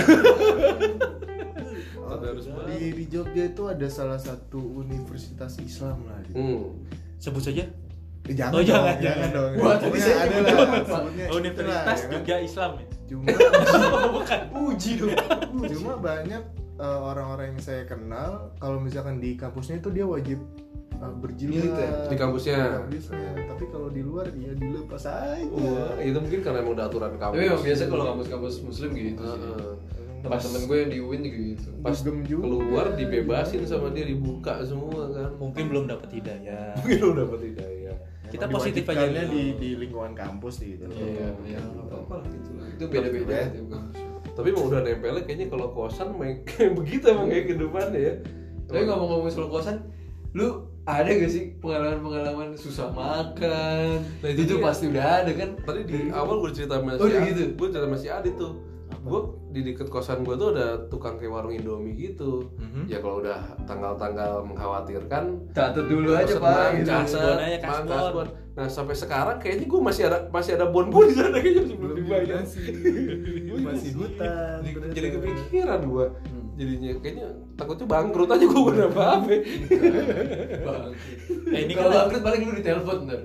Oh, 2.12 2.19
Tadarus 2.19 2.43
di 2.67 2.91
di 2.91 3.06
Jogja 3.08 3.43
itu 3.47 3.63
ada 3.65 3.88
salah 3.88 4.19
satu 4.19 4.60
universitas 4.60 5.56
Islam 5.58 6.04
lah 6.04 6.19
gitu. 6.28 6.36
hmm. 6.36 6.63
Sebut 7.17 7.39
saja. 7.39 7.63
Eh, 8.21 8.36
jangan, 8.36 8.54
Oh, 8.54 8.62
dong, 8.62 8.67
jangan, 8.67 8.95
jangan, 9.00 9.02
jangan. 9.02 9.30
dong. 9.32 9.52
Wah, 9.63 9.76
tadi 9.80 9.97
saya 9.97 10.17
ada 10.21 10.38
lah. 10.43 11.02
Universitas 11.32 11.71
ya 11.97 12.04
kan? 12.04 12.12
Jogja 12.12 12.36
Islam 12.38 12.71
ya. 12.76 12.86
Cuma 13.08 13.24
Bukan. 14.19 14.39
Uji 14.62 14.91
dong. 15.00 15.15
cuma 15.71 15.93
banyak 15.97 16.43
eh, 16.78 17.00
orang-orang 17.02 17.56
yang 17.56 17.62
saya 17.62 17.84
kenal 17.86 18.52
kalau 18.58 18.78
misalkan 18.78 19.17
di 19.17 19.34
kampusnya 19.34 19.80
itu 19.80 19.89
dia 19.89 20.04
wajib 20.04 20.38
uh, 20.97 21.13
berjilbab 21.17 21.56
Militer. 21.65 21.91
Di 22.08 22.15
kampusnya. 22.15 22.58
Di 22.60 22.97
kampusnya. 23.00 23.30
tapi 23.47 23.63
kalau 23.69 23.89
di 23.89 24.02
luar 24.02 24.30
ya 24.32 24.54
dilepas 24.54 25.04
aja 25.06 25.41
Wah, 25.50 25.97
itu 25.97 26.17
mungkin 26.17 26.39
karena 26.41 26.58
emang 26.62 26.74
udah 26.76 26.86
aturan 26.88 27.13
kampus. 27.17 27.38
Tapi 27.41 27.63
biasa 27.63 27.84
kalau 27.88 28.04
kampus-kampus 28.15 28.54
muslim 28.62 28.89
gitu 28.93 29.21
sih. 29.24 29.39
Heeh. 29.41 29.74
Teman-teman 30.21 30.62
gue 30.63 30.77
yang 30.77 30.89
di 30.89 30.99
UIN 30.99 31.21
juga 31.21 31.39
gitu. 31.51 31.69
Pas 31.79 31.97
juga. 31.97 32.41
keluar 32.41 32.86
dibebasin 32.93 33.62
sama 33.65 33.89
dia 33.89 34.05
dibuka 34.05 34.62
semua 34.62 35.10
kan. 35.10 35.29
Mungkin 35.36 35.63
belum 35.67 35.86
dapat 35.86 36.10
hidayah. 36.12 36.73
Mungkin 36.79 36.97
lu 36.99 37.12
dapet 37.17 37.39
hidayah. 37.49 37.95
Kita 38.29 38.45
positif 38.47 38.88
aja 38.88 39.03
dulu. 39.03 39.27
di, 39.27 39.43
di 39.57 39.69
lingkungan 39.75 40.15
kampus 40.15 40.63
gitu 40.63 40.88
Iya, 40.88 41.36
ya 41.43 41.60
nggak 41.60 41.84
apa-apa 41.84 42.13
lah 42.17 42.27
gitu. 42.29 42.49
Itu 42.71 42.84
beda-beda 42.88 43.34
Ya. 43.34 43.45
tiap 43.49 43.67
kampus. 43.67 43.97
Tapi 44.31 44.47
emang 44.47 44.65
udah 44.65 44.79
nempelnya 44.79 45.21
kayaknya 45.21 45.47
kalau 45.51 45.67
kosan 45.75 46.07
main 46.15 46.39
kayak 46.47 46.71
begitu 46.73 47.05
emang 47.07 47.27
kayak 47.27 47.45
kehidupannya 47.45 47.99
ya. 47.99 48.13
Tapi 48.65 48.81
ngomong-ngomong 48.88 49.27
soal 49.27 49.51
kosan, 49.51 49.84
lu 50.31 50.63
ada 50.81 51.12
gak 51.12 51.27
sih 51.27 51.60
pengalaman-pengalaman 51.60 52.55
susah 52.55 52.88
makan? 52.89 53.99
Nah, 54.23 54.29
itu 54.31 54.41
itu 54.45 54.55
pasti 54.57 54.88
udah 54.88 55.05
ada 55.21 55.31
kan? 55.36 55.49
Tadi 55.60 55.81
di 55.84 55.99
awal 56.10 56.39
gue 56.39 56.51
cerita 56.55 56.79
sama 56.79 56.95
Oh, 56.95 57.05
gitu? 57.05 57.43
gue 57.51 57.67
cerita 57.67 57.86
sama 57.86 57.97
si 57.99 58.07
Adit 58.07 58.34
tuh. 58.34 58.63
Gue 59.03 59.21
di 59.51 59.61
deket 59.61 59.87
kosan 59.87 60.23
gue 60.23 60.33
tuh 60.33 60.55
ada 60.55 60.79
tukang 60.87 61.15
kayak 61.15 61.29
warung 61.29 61.51
Indomie 61.51 61.93
gitu. 61.93 62.47
Mhm. 62.55 62.87
Ya 62.87 62.97
kalau 62.97 63.19
udah 63.19 63.37
tanggal-tanggal 63.63 64.47
mengkhawatirkan, 64.47 65.23
Catat 65.51 65.85
dulu 65.85 66.15
aja 66.15 66.35
pak. 66.35 66.41
mang, 66.41 66.73
Gitu. 66.79 66.87
Kasbon 66.89 67.37
aja, 67.37 67.57
kasbon. 67.59 67.87
kasbon. 67.91 68.27
Nah 68.51 68.67
sampai 68.67 68.95
sekarang 68.95 69.37
kayaknya 69.37 69.65
gue 69.67 69.79
masih 69.79 70.03
ada 70.07 70.17
masih 70.27 70.51
ada 70.55 70.65
bon-bon 70.67 71.07
di 71.07 71.15
sana 71.15 71.35
kayaknya 71.35 71.61
masih 71.63 71.77
belum 71.77 71.95
dibayar. 71.99 72.39
masih 73.61 73.91
hutan 73.95 74.59
Jadi, 74.63 74.91
jadi 74.91 75.07
kepikiran 75.15 75.79
gue. 75.83 76.05
Hmm. 76.07 76.40
Jadinya 76.62 76.93
kayaknya 76.95 77.26
takutnya 77.56 77.86
bangkrut 77.88 78.30
aja 78.30 78.45
gue 78.45 78.62
udah 78.63 78.88
apa-apa. 78.88 79.34
Bang. 80.62 80.91
Eh, 81.50 81.60
ini 81.60 81.74
Kalau 81.74 81.89
kan- 81.89 81.97
bangkrut 82.00 82.21
paling 82.21 82.41
lu 82.43 82.54
ditelepon 82.54 82.97
ntar. 83.04 83.19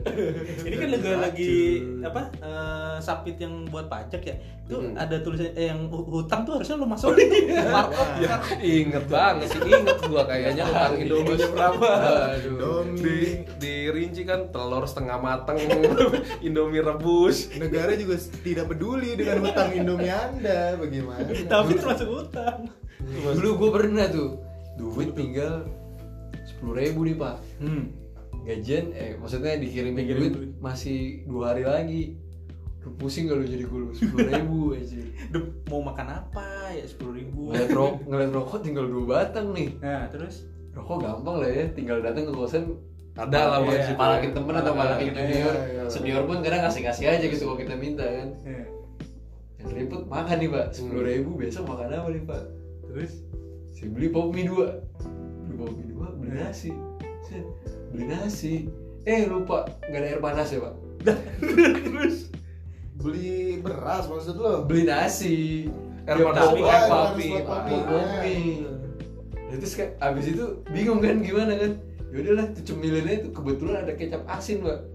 Ini 0.65 0.75
kan 0.75 0.89
juga 0.91 1.11
lagi 1.21 1.53
apa 2.01 2.21
eh, 2.35 2.97
sapit 2.99 3.37
yang 3.37 3.69
buat 3.69 3.87
pajak 3.87 4.23
ya. 4.23 4.37
Itu 4.65 4.77
Hmm. 4.79 4.97
ada 4.97 5.21
tulisan 5.21 5.53
eh, 5.53 5.69
yang 5.69 5.87
hu- 5.87 6.09
hutang 6.11 6.43
tuh 6.43 6.57
harusnya 6.57 6.75
lu 6.75 6.87
masukin 6.87 7.29
markup. 7.71 8.09
ya, 8.19 8.35
inget 8.59 9.05
banget 9.07 9.47
sih, 9.49 9.61
inget 9.63 9.99
gue 10.01 10.23
kayaknya 10.25 10.65
utang 10.65 10.95
Indomie 10.97 11.37
berapa. 11.47 11.91
Aduh. 12.33 12.57
Domi. 12.57 12.99
di 12.99 13.19
dirinci 13.57 14.23
kan 14.23 14.49
telur 14.49 14.83
setengah 14.83 15.19
mateng 15.19 15.61
Indomie 16.47 16.81
rebus 16.81 17.53
negara 17.55 17.93
juga 17.95 18.17
tidak 18.41 18.67
peduli 18.69 19.15
dengan 19.15 19.45
hutang 19.45 19.71
Indomie 19.73 20.09
anda 20.09 20.75
bagaimana 20.75 21.29
Tapi 21.29 21.71
termasuk 21.77 22.09
hutang. 22.09 22.67
Dulu 23.07 23.49
gue 23.57 23.71
pernah 23.73 24.07
tuh 24.07 24.41
duit 24.75 25.15
tinggal 25.15 25.65
sepuluh 26.45 26.75
ribu 26.77 27.05
nih 27.05 27.17
pak. 27.17 27.37
Hmm. 27.59 27.85
Gajian, 28.43 28.95
eh 28.95 29.19
maksudnya 29.19 29.59
dikirimin 29.59 29.99
Dikirim 29.99 30.21
duit, 30.21 30.33
duit. 30.33 30.51
masih 30.59 30.99
dua 31.27 31.51
hari 31.51 31.67
lagi. 31.67 32.03
Lu 32.83 32.95
pusing 32.95 33.27
kalau 33.27 33.43
jadi 33.43 33.67
gue 33.67 33.81
sepuluh 33.93 34.27
ribu 34.29 34.59
aja. 34.79 35.03
Duh, 35.31 35.51
mau 35.67 35.83
makan 35.83 36.07
apa 36.23 36.47
ya 36.71 36.87
sepuluh 36.87 37.19
ribu. 37.19 37.51
Ngeliat 37.51 37.71
rokok, 37.71 37.95
ngeliat 38.07 38.31
rokok 38.31 38.59
tinggal 38.63 38.87
dua 38.87 39.05
batang 39.09 39.51
nih. 39.51 39.75
Nah 39.79 40.07
terus 40.09 40.47
Rokok 40.71 41.01
gampang 41.01 41.41
lah 41.41 41.49
ya, 41.49 41.65
tinggal 41.73 42.05
datang 42.05 42.29
ke 42.29 42.37
kosan 42.37 42.77
Ada 43.17 43.49
lah, 43.49 43.59
Iya, 43.65 43.81
masih. 43.81 43.95
Palakin 43.97 44.31
temen 44.37 44.55
atau 44.55 44.73
Ada. 44.77 44.81
palakin 44.85 45.09
junior 45.09 45.55
Iya, 45.57 45.65
iya. 45.73 45.83
Senior 45.89 46.23
pun 46.29 46.45
kadang 46.45 46.61
ngasih-ngasih 46.69 47.05
aja 47.09 47.25
gitu 47.25 47.43
kalau 47.49 47.57
kita 47.57 47.75
minta 47.81 48.05
kan 48.05 48.29
eh, 48.45 48.69
Yang 49.57 49.67
seriput 49.73 50.05
makan 50.05 50.37
nih 50.37 50.51
pak, 50.53 50.67
sepuluh 50.77 51.01
ribu 51.01 51.31
besok 51.35 51.65
makan 51.65 51.97
apa 51.97 52.09
nih 52.13 52.25
pak 52.29 52.43
terus 52.97 53.21
Saya 53.77 53.93
beli 53.93 54.09
pop 54.09 54.33
mie 54.33 54.49
dua. 54.49 54.81
Beli 55.45 55.55
pop 55.61 55.69
mie 55.77 55.85
dua, 55.93 56.09
beli 56.17 56.33
nasi. 56.33 56.73
Beli 57.93 58.05
nasi. 58.09 58.73
Eh 59.05 59.29
lupa, 59.29 59.69
nggak 59.85 60.01
ada 60.01 60.09
air 60.17 60.21
panas 60.25 60.49
ya 60.49 60.65
pak? 60.65 60.75
Terus? 61.85 62.33
Beli 62.97 63.61
beras 63.61 64.09
maksud 64.09 64.41
lo? 64.41 64.65
Beli 64.65 64.89
nasi. 64.89 65.69
Air 66.09 66.25
panas. 66.25 66.57
air 66.57 67.13
mie, 67.21 67.37
mie. 67.37 67.45
Pop 67.45 68.09
mie. 68.25 68.65
Nah, 69.47 69.57
terus 69.61 69.77
kayak 69.77 70.01
abis 70.01 70.33
itu 70.33 70.65
bingung 70.73 71.05
kan 71.05 71.21
gimana 71.21 71.53
kan? 71.53 71.77
Yaudahlah 72.17 72.49
tuh 72.57 72.65
cemilannya 72.65 73.15
itu 73.21 73.29
kebetulan 73.29 73.85
ada 73.85 73.93
kecap 73.93 74.25
asin 74.25 74.65
pak 74.65 74.89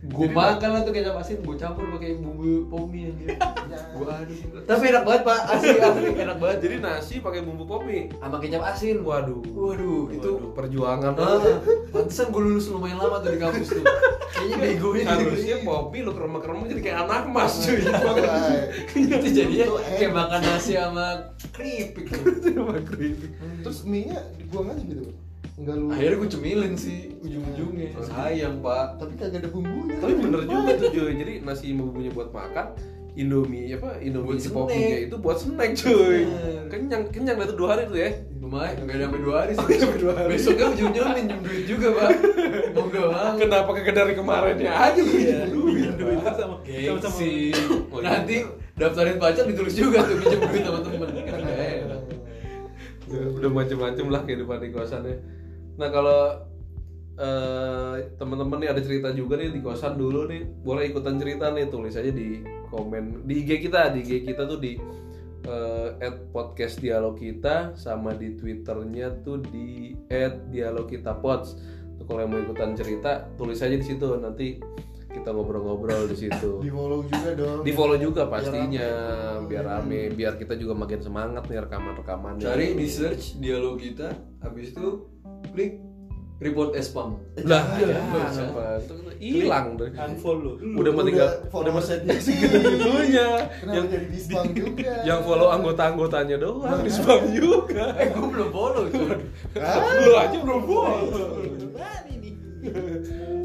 Gue 0.00 0.32
makan 0.32 0.68
lah 0.72 0.80
tuh 0.80 0.96
kecap 0.96 1.12
asin, 1.20 1.44
gue 1.44 1.56
campur 1.60 1.84
pakai 1.92 2.16
bumbu 2.16 2.72
pop 2.72 2.88
mie 2.88 3.12
anjir 3.12 3.36
Gue 4.00 4.08
aduk. 4.08 4.64
Tapi 4.64 4.84
enak 4.88 5.04
banget 5.04 5.22
pak, 5.28 5.40
asli 5.44 5.76
asli 5.76 6.08
enak 6.24 6.36
banget. 6.40 6.58
Jadi 6.64 6.74
nasi 6.80 7.14
pakai 7.20 7.44
bumbu 7.44 7.68
pop 7.68 7.84
mie 7.84 8.08
Sama 8.16 8.40
kecap 8.40 8.64
asin. 8.64 9.04
Waduh. 9.04 9.44
Waduh, 9.52 10.08
itu 10.08 10.30
Waduh, 10.40 10.56
perjuangan. 10.56 11.12
Ah, 11.20 11.36
banget 11.36 11.60
pantesan 11.92 12.32
gue 12.32 12.40
lulus 12.40 12.72
lumayan 12.72 12.96
lama 12.96 13.20
tuh 13.20 13.28
di 13.36 13.40
kampus 13.44 13.68
tuh. 13.76 13.84
Kayaknya 14.32 14.56
bego 14.56 14.88
ini 14.96 15.04
harusnya 15.04 15.56
pop 15.68 15.92
mie 15.92 16.00
lu 16.00 16.12
kerem-kerem 16.16 16.58
jadi 16.64 16.80
kayak 16.80 16.98
anak 17.04 17.22
mas 17.28 17.54
cuy. 17.60 17.84
Itu 19.20 19.28
jadinya 19.36 19.66
kayak 20.00 20.12
makan 20.16 20.40
nasi 20.48 20.80
sama 20.80 21.36
keripik. 21.52 22.08
Sama 22.40 22.80
keripik. 22.88 23.30
terus 23.60 23.84
mie 23.84 24.08
nya 24.08 24.24
dibuang 24.40 24.72
aja 24.72 24.80
gitu 24.80 25.12
enggak 25.60 25.76
lu 25.76 25.86
Akhirnya 25.92 26.16
gue 26.16 26.30
cemilin 26.32 26.74
sih 26.74 26.98
ujung-ujungnya. 27.20 27.88
Sayang 28.00 28.64
pak. 28.64 28.86
Tapi 28.96 29.12
kagak 29.20 29.44
ada 29.44 29.50
bumbunya. 29.52 29.96
Tapi 30.00 30.12
bener 30.16 30.40
juga 30.48 30.70
tuh 30.80 30.88
cuy 30.88 31.12
jadi 31.20 31.34
nasi 31.44 31.76
bumbunya 31.76 32.10
buat 32.16 32.32
makan 32.32 32.66
Indomie 33.18 33.74
apa 33.74 33.98
Indomie 33.98 34.38
Buat 34.38 34.70
si 34.70 35.10
itu 35.10 35.16
buat 35.18 35.36
snack 35.36 35.70
cuy. 35.76 36.24
Bener. 36.24 36.64
kenyang 36.70 37.02
kenyang 37.10 37.36
dah 37.42 37.46
tuh 37.50 37.58
dua 37.58 37.68
hari 37.76 37.82
tuh 37.90 37.98
ya. 37.98 38.10
Lumayan, 38.40 38.88
gak 38.88 38.96
sampai 38.96 39.20
dua 39.20 39.34
hari 39.44 39.52
sih. 39.52 39.76
Besoknya 40.30 40.66
ujung-ujungnya 40.72 41.12
minjem 41.18 41.38
duit 41.44 41.64
juga 41.68 41.88
pak. 41.92 42.10
Mau 42.72 42.86
gak 42.88 43.04
mau 43.10 43.32
kenapa 43.36 43.70
kagak 43.76 43.94
dari 43.94 44.12
kemarinnya 44.16 44.72
aja 44.72 45.00
lu 45.02 45.12
Iya. 45.12 45.40
duit. 45.50 45.90
Duit 45.98 46.18
sama 46.24 46.38
sama 46.38 46.56
Gengsi. 46.64 47.52
Oh, 47.90 47.98
iya. 48.00 48.08
Nanti 48.08 48.36
daftarin 48.78 49.18
pacar 49.20 49.44
ditulis 49.44 49.74
juga 49.76 50.06
tuh 50.06 50.16
minjem 50.16 50.40
duit 50.40 50.62
sama 50.64 50.78
Kan 50.80 51.40
Ya, 53.10 53.26
udah 53.26 53.50
macem-macem 53.50 54.06
lah 54.06 54.22
kehidupan 54.22 54.62
di 54.62 54.70
kosan 54.70 55.02
ya 55.02 55.18
nah 55.78 55.88
kalau 55.92 56.50
eh, 57.20 57.94
teman-teman 58.16 58.58
nih 58.64 58.70
ada 58.72 58.80
cerita 58.80 59.08
juga 59.12 59.36
nih 59.36 59.52
di 59.52 59.60
kosan 59.60 60.00
dulu 60.00 60.26
nih 60.26 60.42
boleh 60.64 60.88
ikutan 60.88 61.20
cerita 61.20 61.52
nih 61.52 61.68
tulis 61.68 61.94
aja 61.94 62.10
di 62.10 62.42
komen 62.70 63.26
di 63.28 63.44
IG 63.44 63.68
kita 63.68 63.92
di 63.92 64.00
IG 64.06 64.24
kita 64.30 64.46
tuh 64.48 64.58
di 64.58 64.80
eh, 65.46 65.88
at 66.00 66.16
podcast 66.32 66.80
dialog 66.80 67.16
kita 67.16 67.74
sama 67.76 68.16
di 68.16 68.36
twitternya 68.36 69.22
tuh 69.24 69.40
di 69.40 69.96
at 70.08 70.48
dialog 70.48 70.88
kita 70.88 71.16
pods. 71.16 71.56
Tuh, 72.00 72.04
kalau 72.08 72.24
yang 72.24 72.30
mau 72.32 72.40
ikutan 72.40 72.72
cerita 72.76 73.28
tulis 73.36 73.60
aja 73.60 73.76
di 73.76 73.84
situ 73.84 74.06
nanti 74.16 74.60
kita 75.10 75.34
ngobrol-ngobrol 75.34 76.06
di 76.06 76.16
situ. 76.16 76.50
Di 76.64 76.70
follow 76.70 77.02
juga 77.02 77.30
dong. 77.34 77.60
Di 77.66 77.72
follow 77.74 77.98
juga 77.98 78.30
pastinya 78.30 78.88
rame. 79.42 79.46
biar 79.50 79.64
rame 79.66 80.00
biar 80.14 80.38
kita 80.38 80.54
juga 80.54 80.78
makin 80.78 81.02
semangat 81.02 81.50
nih 81.50 81.58
rekaman-rekamannya 81.66 82.46
Cari 82.46 82.78
di 82.78 82.86
search 82.86 83.42
dialog 83.42 83.82
kita 83.82 84.14
Habis 84.38 84.70
itu 84.70 84.86
klik 85.50 85.72
report 86.38 86.72
spam 86.78 87.20
lah 87.42 87.76
Iya, 87.76 87.86
ya, 87.86 88.00
bisa. 88.00 88.42
apa 88.48 88.64
itu 88.80 88.94
hilang 89.20 89.76
deh 89.76 89.92
unfollow. 89.92 90.56
udah 90.56 90.90
mau 90.90 91.04
tinggal 91.04 91.28
udah 91.28 91.50
follow 91.50 91.70
mau 91.70 91.84
setnya 91.84 92.16
segitu 92.16 92.56
gitunya 92.64 93.44
kenapa 93.60 93.76
yang 93.76 93.86
jadi 93.86 94.06
di 94.08 94.18
spam 94.18 94.44
juga? 94.50 94.92
yang 95.08 95.20
follow 95.20 95.48
anggota 95.50 95.82
anggotanya 95.86 96.36
doang 96.38 96.80
di 96.80 96.88
spam 96.88 97.28
juga. 97.30 97.92
Eh 97.94 98.08
gue 98.08 98.24
belum 98.24 98.48
follow 98.48 98.84
Hah? 99.54 100.00
lu 100.00 100.12
aja 100.16 100.36
belum 100.40 100.60
follow. 100.64 101.20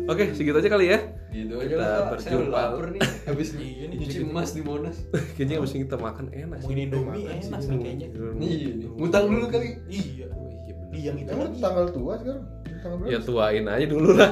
Oke 0.05 0.23
segitu 0.31 0.55
aja 0.55 0.69
kali 0.69 0.85
ya. 0.87 0.99
Gitu 1.31 1.51
Kita 1.51 1.75
aja. 1.75 2.15
Saya 2.15 2.35
berjumpa. 2.35 2.39
udah 2.39 2.51
lapar 2.53 2.85
nih. 2.91 3.01
Habis 3.27 3.47
Iya 3.55 3.85
nyuci 3.89 4.17
emas 4.23 4.49
di 4.51 4.61
Monas. 4.61 4.97
Kayaknya 5.35 5.55
abis 5.59 5.71
ini 5.73 5.81
kita 5.83 5.97
makan 5.97 6.25
enak 6.31 6.57
sih. 6.61 6.67
Ngomongin 6.67 6.79
Indomie 6.85 7.27
enak 7.27 7.59
kayaknya. 7.59 8.07
Iya 8.39 8.69
nih 8.71 8.87
Ngutang 8.95 9.25
dulu 9.27 9.45
kali. 9.49 9.67
Iya. 9.89 10.27
Iya. 10.95 11.01
Iya 11.03 11.07
yang 11.11 11.17
itu 11.19 11.31
emang 11.35 11.49
lagi. 11.51 11.59
tanggal 11.61 11.85
tua 11.91 12.13
sekarang 12.17 12.43
tanggal 12.79 12.97
berapa 13.03 13.11
ya 13.11 13.19
tuain 13.19 13.65
aja 13.67 13.85
dulu 13.85 14.11
lah 14.15 14.31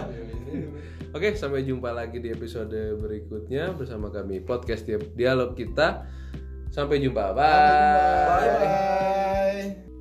Oke, 1.14 1.38
sampai 1.38 1.62
jumpa 1.62 1.94
lagi 1.94 2.18
di 2.18 2.34
episode 2.34 2.74
berikutnya 2.98 3.70
bersama 3.78 4.10
kami 4.10 4.42
podcast 4.42 4.82
Dialog 5.14 5.54
kita. 5.54 6.10
Sampai 6.74 7.06
jumpa. 7.06 7.38
Bye. 7.38 7.46
Bye 8.34 8.50
bye 8.58 9.93